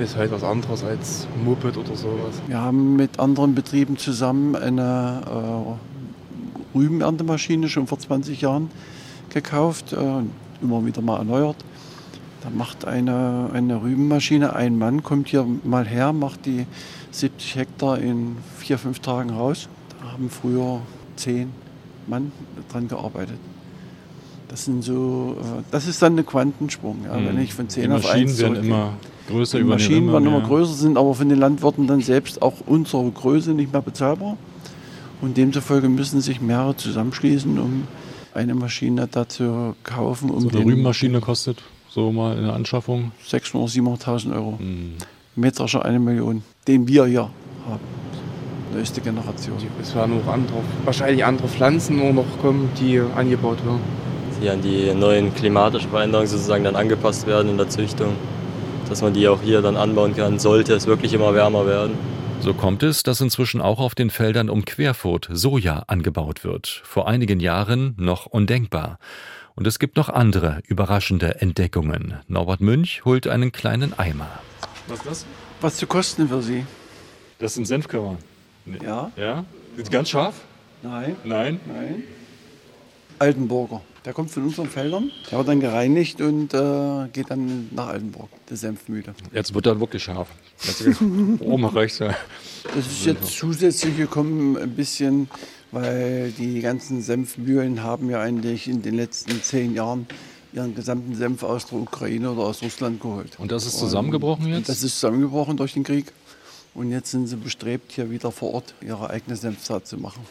Ist 0.01 0.17
halt 0.17 0.33
was 0.33 0.43
anderes 0.43 0.83
als 0.83 1.29
Moped 1.45 1.77
oder 1.77 1.95
sowas. 1.95 2.41
Wir 2.47 2.59
haben 2.59 2.97
mit 2.97 3.21
anderen 3.21 3.55
Betrieben 3.55 3.99
zusammen 3.99 4.57
eine 4.57 5.77
äh, 6.75 6.79
Rübenerntemaschine 6.79 7.69
schon 7.69 7.87
vor 7.87 7.99
20 7.99 8.41
Jahren 8.41 8.71
gekauft, 9.29 9.93
äh, 9.93 10.23
immer 10.63 10.87
wieder 10.87 11.03
mal 11.03 11.19
erneuert. 11.19 11.57
Da 12.43 12.49
macht 12.49 12.87
eine, 12.87 13.51
eine 13.53 13.83
Rübenmaschine, 13.83 14.57
ein 14.57 14.79
Mann 14.79 15.03
kommt 15.03 15.29
hier 15.29 15.47
mal 15.65 15.87
her, 15.87 16.15
macht 16.15 16.47
die 16.47 16.65
70 17.11 17.57
Hektar 17.57 17.99
in 17.99 18.39
vier, 18.57 18.79
fünf 18.79 19.01
Tagen 19.01 19.29
raus. 19.29 19.69
Da 20.01 20.13
haben 20.13 20.31
früher 20.31 20.81
zehn 21.17 21.53
Mann 22.07 22.33
dran 22.73 22.89
gearbeitet. 22.89 23.39
Das 24.51 24.65
sind 24.65 24.83
so, 24.83 25.37
äh, 25.41 25.63
das 25.71 25.87
ist 25.87 26.03
dann 26.03 26.19
ein 26.19 26.27
Quantensprung, 26.27 27.05
ja, 27.05 27.15
wenn 27.25 27.39
ich 27.39 27.55
von 27.55 27.69
10 27.69 27.85
Mhm. 27.85 27.89
die 27.89 27.95
auf 27.95 28.11
1 28.11 28.33
Maschinen 28.33 28.39
werden 28.57 28.65
immer 28.67 28.93
größer 29.29 29.59
Die 29.59 29.65
Maschinen 29.65 30.13
werden 30.13 30.27
immer 30.27 30.41
größer, 30.41 30.73
sind 30.75 30.99
aber 30.99 31.15
von 31.15 31.29
den 31.29 31.39
Landwirten 31.39 31.87
dann 31.87 32.01
selbst 32.01 32.43
auch 32.43 32.55
unserer 32.67 33.09
Größe 33.09 33.53
nicht 33.53 33.73
mehr 33.73 33.81
bezahlbar. 33.81 34.37
Und 35.21 35.37
demzufolge 35.37 35.89
müssen 35.89 36.21
sich 36.21 36.41
mehrere 36.41 36.77
zusammenschließen, 36.77 37.59
um 37.61 37.87
eine 38.35 38.55
Maschine 38.55 39.07
da 39.09 39.29
zu 39.29 39.77
kaufen. 39.85 40.31
Um 40.31 40.41
So 40.41 40.49
eine 40.49 40.65
Rübenmaschine 40.65 41.21
kostet 41.21 41.63
so 41.89 42.11
mal 42.11 42.37
in 42.37 42.43
der 42.45 42.55
Anschaffung. 42.55 43.13
600.000, 43.29 43.69
700.000 44.03 44.35
Euro. 44.35 44.59
Hm. 44.59 44.95
Mähdrescher 45.37 45.85
eine 45.85 46.01
Million, 46.01 46.43
den 46.67 46.89
wir 46.89 47.07
hier 47.07 47.31
haben. 47.69 47.81
Neueste 48.75 49.01
Generation. 49.01 49.57
Es 49.81 49.95
werden 49.95 50.21
auch 50.25 50.33
andere, 50.33 50.59
wahrscheinlich 50.85 51.25
andere 51.25 51.49
Pflanzen 51.49 51.97
nur 51.99 52.13
noch 52.13 52.39
kommen, 52.41 52.69
die 52.81 53.01
angebaut 53.15 53.65
werden. 53.65 54.00
Die 54.43 54.49
an 54.49 54.63
die 54.63 54.95
neuen 54.95 55.35
klimatischen 55.35 55.91
Veränderungen 55.91 56.29
sozusagen 56.29 56.65
dann 56.65 56.77
angepasst 56.77 57.27
werden 57.27 57.51
in 57.51 57.59
der 57.59 57.69
Züchtung. 57.69 58.17
Dass 58.89 59.03
man 59.03 59.13
die 59.13 59.29
auch 59.29 59.43
hier 59.43 59.63
dann 59.63 59.77
anbauen 59.77 60.17
kann, 60.17 60.39
sollte 60.39 60.73
es 60.75 60.87
wirklich 60.87 61.13
immer 61.13 61.35
wärmer 61.35 61.67
werden. 61.67 61.93
So 62.41 62.55
kommt 62.55 62.83
es, 62.83 63.03
dass 63.03 63.21
inzwischen 63.21 63.61
auch 63.61 63.79
auf 63.79 63.95
den 63.95 64.09
Feldern 64.09 64.49
um 64.49 64.65
Querfurt 64.65 65.29
Soja 65.31 65.85
angebaut 65.89 66.43
wird. 66.43 66.81
Vor 66.85 67.07
einigen 67.07 67.39
Jahren 67.39 67.95
noch 67.99 68.25
undenkbar. 68.25 68.99
Und 69.55 69.67
es 69.67 69.79
gibt 69.79 69.97
noch 69.97 70.09
andere 70.09 70.63
überraschende 70.67 71.43
Entdeckungen. 71.43 72.15
Norbert 72.29 72.63
Münch 72.63 73.05
holt 73.05 73.27
einen 73.29 73.53
kleinen 73.53 73.99
Eimer. 73.99 74.31
Was 74.89 75.01
ist 75.01 75.07
das? 75.07 75.27
Was 75.61 75.77
zu 75.77 75.87
kosten 75.87 76.29
für 76.29 76.41
Sie? 76.41 76.65
Das 77.39 77.55
sind 77.55 77.67
Senfkörner. 77.67 78.17
Ja? 78.83 79.13
Ja? 79.17 79.45
Sind 79.77 79.89
die 79.89 79.93
ganz 79.93 80.09
scharf? 80.09 80.35
Nein? 80.83 81.17
Nein. 81.25 81.61
Nein. 81.67 82.05
Altenburger. 83.19 83.83
Der 84.05 84.15
kommt 84.15 84.31
von 84.31 84.45
unseren 84.45 84.69
Feldern. 84.69 85.11
Der 85.31 85.39
wird 85.39 85.49
dann 85.49 85.61
gereinigt 85.61 86.21
und 86.23 86.55
äh, 86.55 87.09
geht 87.13 87.31
dann 87.31 87.69
nach 87.73 87.89
Altenburg, 87.89 88.31
der 88.49 88.57
Senfmühle. 88.57 89.15
Jetzt 89.33 89.55
wird 89.55 89.67
er 89.67 89.79
wirklich 89.79 90.03
scharf. 90.03 90.29
Jetzt 90.63 90.87
oben 91.41 91.65
rechts. 91.67 91.99
Ja. 91.99 92.17
Das 92.75 92.87
ist 92.87 93.05
jetzt 93.05 93.27
zusätzlich 93.27 93.97
gekommen 93.99 94.57
ein 94.57 94.75
bisschen, 94.75 95.29
weil 95.71 96.33
die 96.33 96.61
ganzen 96.61 97.03
Senfmühlen 97.03 97.83
haben 97.83 98.09
ja 98.09 98.21
eigentlich 98.21 98.69
in 98.69 98.81
den 98.81 98.95
letzten 98.95 99.43
zehn 99.43 99.75
Jahren 99.75 100.07
ihren 100.53 100.75
gesamten 100.75 101.15
Senf 101.15 101.43
aus 101.43 101.67
der 101.67 101.79
Ukraine 101.79 102.31
oder 102.33 102.43
aus 102.43 102.63
Russland 102.63 103.01
geholt. 103.01 103.39
Und 103.39 103.53
das 103.53 103.67
ist 103.67 103.79
zusammengebrochen 103.79 104.47
Und 104.47 104.53
jetzt? 104.53 104.69
Das 104.69 104.83
ist 104.83 104.95
zusammengebrochen 104.95 105.57
durch 105.57 105.75
den 105.75 105.85
Krieg. 105.85 106.13
Und 106.75 106.91
jetzt 106.91 107.11
sind 107.11 107.27
sie 107.27 107.37
bestrebt, 107.37 107.93
hier 107.93 108.11
wieder 108.11 108.31
vor 108.33 108.55
Ort 108.55 108.75
ihre 108.81 109.11
eigene 109.11 109.37
Senfsaat 109.37 109.87
zu 109.87 109.99
machen. 109.99 110.23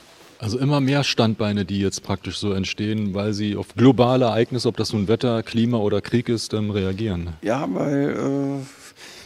Also 0.42 0.58
immer 0.58 0.80
mehr 0.80 1.04
Standbeine, 1.04 1.66
die 1.66 1.82
jetzt 1.82 2.02
praktisch 2.02 2.38
so 2.38 2.54
entstehen, 2.54 3.14
weil 3.14 3.34
sie 3.34 3.58
auf 3.58 3.76
globale 3.76 4.24
Ereignisse, 4.24 4.70
ob 4.70 4.78
das 4.78 4.94
nun 4.94 5.10
Wetter, 5.10 5.44
Klima 5.44 5.78
oder 5.80 6.00
Krieg 6.00 6.30
ist, 6.30 6.54
ähm, 6.54 6.72
reagieren. 6.72 7.34
Ja, 7.42 7.68
weil 7.70 8.12
äh, 8.12 8.66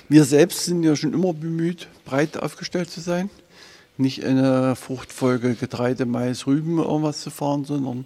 wir 0.10 0.26
selbst 0.26 0.66
sind 0.66 0.82
ja 0.82 0.96
schon 0.96 1.14
immer 1.14 1.32
bemüht, 1.34 1.88
breit 2.04 2.38
aufgestellt 2.38 2.90
zu 2.90 3.00
sein. 3.00 3.30
Nicht 3.96 4.26
eine 4.26 4.76
Fruchtfolge 4.76 5.54
Getreide, 5.54 6.08
Mais, 6.08 6.48
Rüben 6.48 6.80
irgendwas 6.80 7.22
zu 7.22 7.30
fahren, 7.30 7.64
sondern 7.64 8.06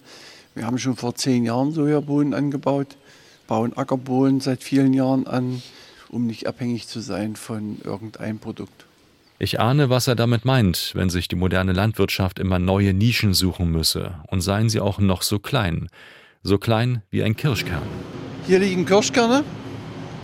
wir 0.54 0.66
haben 0.66 0.78
schon 0.78 0.98
vor 0.98 1.16
zehn 1.16 1.46
Jahren 1.46 1.72
Sojabohnen 1.72 2.34
angebaut, 2.34 2.98
bauen 3.48 3.72
Ackerbohnen 3.72 4.42
seit 4.42 4.64
vielen 4.64 4.94
Jahren 4.94 5.28
an, 5.28 5.62
um 6.10 6.26
nicht 6.26 6.46
abhängig 6.46 6.90
zu 6.90 7.00
sein 7.00 7.38
von 7.38 7.78
irgendeinem 7.86 8.40
Produkt. 8.40 8.87
Ich 9.40 9.60
ahne, 9.60 9.90
was 9.92 10.08
er 10.08 10.16
damit 10.16 10.46
meint, 10.46 10.94
wenn 10.96 11.12
sich 11.12 11.28
die 11.28 11.36
moderne 11.36 11.72
Landwirtschaft 11.72 12.40
immer 12.40 12.58
neue 12.58 12.94
Nischen 12.94 13.36
suchen 13.36 13.72
müsse. 13.72 14.16
Und 14.28 14.42
seien 14.42 14.68
sie 14.68 14.80
auch 14.80 14.98
noch 14.98 15.22
so 15.22 15.38
klein. 15.38 15.90
So 16.42 16.58
klein 16.58 17.04
wie 17.12 17.22
ein 17.24 17.36
Kirschkern. 17.36 17.84
Hier 18.48 18.60
liegen 18.60 18.86
Kirschkerne, 18.86 19.44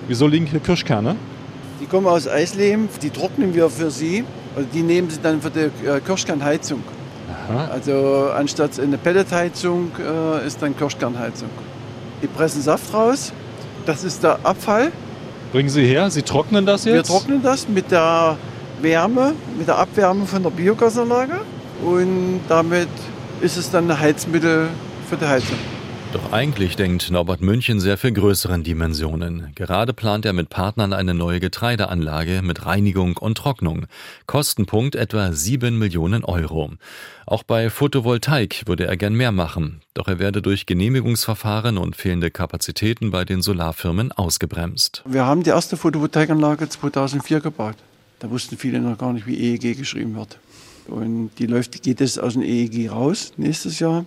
Wieso 0.08 0.28
liegen 0.28 0.45
hier 0.45 0.60
Kirschkerne? 0.60 1.15
die 1.80 1.86
kommen 1.86 2.08
aus 2.08 2.28
Eisleben, 2.30 2.88
die 3.02 3.10
trocknen 3.10 3.54
wir 3.54 3.69
für 3.69 3.91
Sie. 3.91 4.23
Also 4.56 4.67
die 4.73 4.82
nehmen 4.84 5.10
Sie 5.10 5.19
dann 5.21 5.41
für 5.41 5.49
die 5.49 5.86
äh, 5.86 5.99
Kirschkernheizung. 5.99 6.82
Aha. 7.49 7.67
Also 7.73 8.30
anstatt 8.34 8.80
eine 8.80 8.97
Pelletheizung 8.97 9.91
äh, 9.99 10.47
ist 10.47 10.62
dann 10.62 10.78
Kirschkernheizung. 10.78 11.49
Die 12.21 12.28
pressen 12.28 12.62
Saft 12.62 12.93
raus, 12.93 13.34
das 13.86 14.04
ist 14.06 14.23
der 14.23 14.39
Abfall. 14.43 14.91
Bringen 15.52 15.69
Sie 15.69 15.86
her, 15.86 16.10
Sie 16.10 16.21
trocknen 16.21 16.65
das 16.65 16.86
jetzt? 16.86 16.93
Wir 16.95 17.04
trocknen 17.04 17.43
das 17.43 17.67
mit 17.67 17.91
der 17.91 18.38
Wärme, 18.84 19.34
mit 19.58 19.67
der 19.67 19.78
Abwärme 19.78 20.26
von 20.26 20.43
der 20.43 20.52
Biogasanlage 20.52 21.39
und 21.84 22.41
damit 22.50 22.89
ist 23.41 23.58
es 23.58 23.72
dann 23.72 23.89
ein 23.89 24.00
Heizmittel 24.00 24.69
für 25.10 25.17
die 25.17 25.26
Heizung. 25.26 25.58
Doch 26.13 26.32
eigentlich 26.32 26.76
denkt 26.76 27.10
Norbert 27.10 27.41
München 27.41 27.80
sehr 27.80 27.98
viel 27.98 28.12
größeren 28.12 28.63
Dimensionen. 28.63 29.52
Gerade 29.56 29.93
plant 29.93 30.26
er 30.28 30.34
mit 30.34 30.50
Partnern 30.50 30.93
eine 30.93 31.15
neue 31.15 31.39
Getreideanlage 31.39 32.43
mit 32.43 32.67
Reinigung 32.67 33.17
und 33.17 33.36
Trocknung. 33.36 33.88
Kostenpunkt 34.28 34.96
etwa 34.96 35.32
7 35.32 35.76
Millionen 35.76 36.24
Euro. 36.24 36.74
Auch 37.26 37.41
bei 37.41 37.72
Photovoltaik 37.72 38.67
würde 38.67 38.86
er 38.86 38.96
gern 38.96 39.15
mehr 39.15 39.32
machen. 39.32 39.82
Doch 39.96 40.08
er 40.08 40.19
werde 40.19 40.43
durch 40.43 40.67
Genehmigungsverfahren 40.67 41.80
und 41.80 41.96
fehlende 41.96 42.30
Kapazitäten 42.30 43.10
bei 43.10 43.26
den 43.26 43.41
Solarfirmen 43.41 44.12
ausgebremst. 44.12 45.02
Wir 45.08 45.26
haben 45.26 45.41
die 45.41 45.50
erste 45.50 45.78
Photovoltaikanlage 45.78 46.69
2004 46.69 47.39
gebaut. 47.39 47.78
Da 48.23 48.31
wussten 48.31 48.57
viele 48.57 48.79
noch 48.79 48.97
gar 48.97 49.12
nicht, 49.12 49.27
wie 49.27 49.36
EEG 49.36 49.77
geschrieben 49.77 50.15
wird. 50.15 50.39
Und 50.88 51.31
die 51.39 51.45
läuft, 51.45 51.81
geht 51.83 51.99
jetzt 51.99 52.17
aus 52.17 52.33
dem 52.33 52.41
EEG 52.41 52.89
raus 52.89 53.33
nächstes 53.36 53.79
Jahr. 53.79 54.05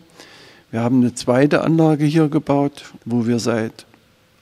Wir 0.70 0.81
haben 0.81 1.02
eine 1.02 1.14
zweite 1.14 1.61
Anlage 1.61 2.07
hier 2.07 2.31
gebaut, 2.31 2.94
wo 3.05 3.26
wir 3.26 3.38
seit 3.38 3.85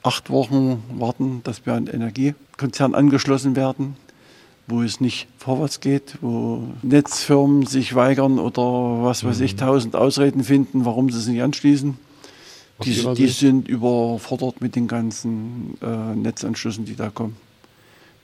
acht 0.04 0.30
Wochen 0.30 0.84
warten, 0.96 1.40
dass 1.42 1.66
wir 1.66 1.72
an 1.72 1.86
den 1.86 1.94
Energiekonzern 1.96 2.94
angeschlossen 2.94 3.56
werden, 3.56 3.96
wo 4.68 4.80
es 4.80 5.00
nicht 5.00 5.26
vorwärts 5.38 5.80
geht, 5.80 6.18
wo 6.20 6.68
Netzfirmen 6.82 7.66
sich 7.66 7.96
weigern 7.96 8.38
oder 8.38 9.02
was 9.02 9.24
weiß 9.24 9.40
ich, 9.40 9.56
tausend 9.56 9.96
Ausreden 9.96 10.44
finden, 10.44 10.84
warum 10.84 11.10
sie 11.10 11.20
sich 11.20 11.32
nicht 11.32 11.42
anschließen. 11.42 11.98
Die, 12.84 13.14
die 13.14 13.26
sind 13.26 13.66
überfordert 13.66 14.60
mit 14.60 14.76
den 14.76 14.86
ganzen 14.86 15.76
äh, 15.82 16.14
Netzanschlüssen, 16.14 16.84
die 16.84 16.94
da 16.94 17.10
kommen. 17.10 17.34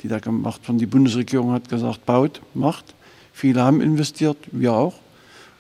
Die 0.02 0.08
da 0.08 0.18
gemacht 0.18 0.66
werden. 0.66 0.78
Die 0.78 0.86
Bundesregierung 0.86 1.52
hat 1.52 1.68
gesagt, 1.68 2.06
baut, 2.06 2.40
macht. 2.54 2.94
Viele 3.32 3.62
haben 3.62 3.80
investiert, 3.80 4.36
wir 4.52 4.72
auch. 4.72 4.94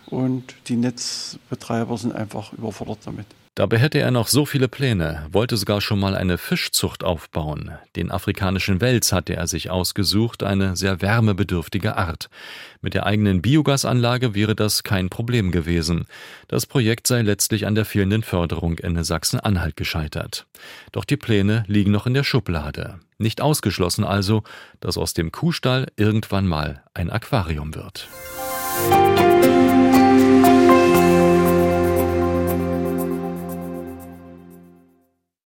Und 0.06 0.54
die 0.66 0.76
Netzbetreiber 0.76 1.96
sind 1.96 2.14
einfach 2.14 2.52
überfordert 2.52 2.98
damit. 3.04 3.26
Dabei 3.60 3.76
hätte 3.76 3.98
er 3.98 4.10
noch 4.10 4.28
so 4.28 4.46
viele 4.46 4.68
Pläne, 4.68 5.26
wollte 5.32 5.58
sogar 5.58 5.82
schon 5.82 6.00
mal 6.00 6.16
eine 6.16 6.38
Fischzucht 6.38 7.04
aufbauen. 7.04 7.72
Den 7.94 8.10
afrikanischen 8.10 8.80
Wels 8.80 9.12
hatte 9.12 9.36
er 9.36 9.46
sich 9.46 9.68
ausgesucht, 9.68 10.42
eine 10.42 10.76
sehr 10.76 11.02
wärmebedürftige 11.02 11.98
Art. 11.98 12.30
Mit 12.80 12.94
der 12.94 13.04
eigenen 13.04 13.42
Biogasanlage 13.42 14.34
wäre 14.34 14.56
das 14.56 14.82
kein 14.82 15.10
Problem 15.10 15.50
gewesen. 15.50 16.06
Das 16.48 16.64
Projekt 16.64 17.06
sei 17.06 17.20
letztlich 17.20 17.66
an 17.66 17.74
der 17.74 17.84
fehlenden 17.84 18.22
Förderung 18.22 18.78
in 18.78 19.04
Sachsen-Anhalt 19.04 19.76
gescheitert. 19.76 20.46
Doch 20.92 21.04
die 21.04 21.18
Pläne 21.18 21.64
liegen 21.66 21.90
noch 21.90 22.06
in 22.06 22.14
der 22.14 22.24
Schublade. 22.24 23.00
Nicht 23.18 23.42
ausgeschlossen 23.42 24.04
also, 24.04 24.42
dass 24.80 24.96
aus 24.96 25.12
dem 25.12 25.32
Kuhstall 25.32 25.88
irgendwann 25.96 26.46
mal 26.46 26.82
ein 26.94 27.10
Aquarium 27.10 27.74
wird. 27.74 28.08
Musik 28.88 29.39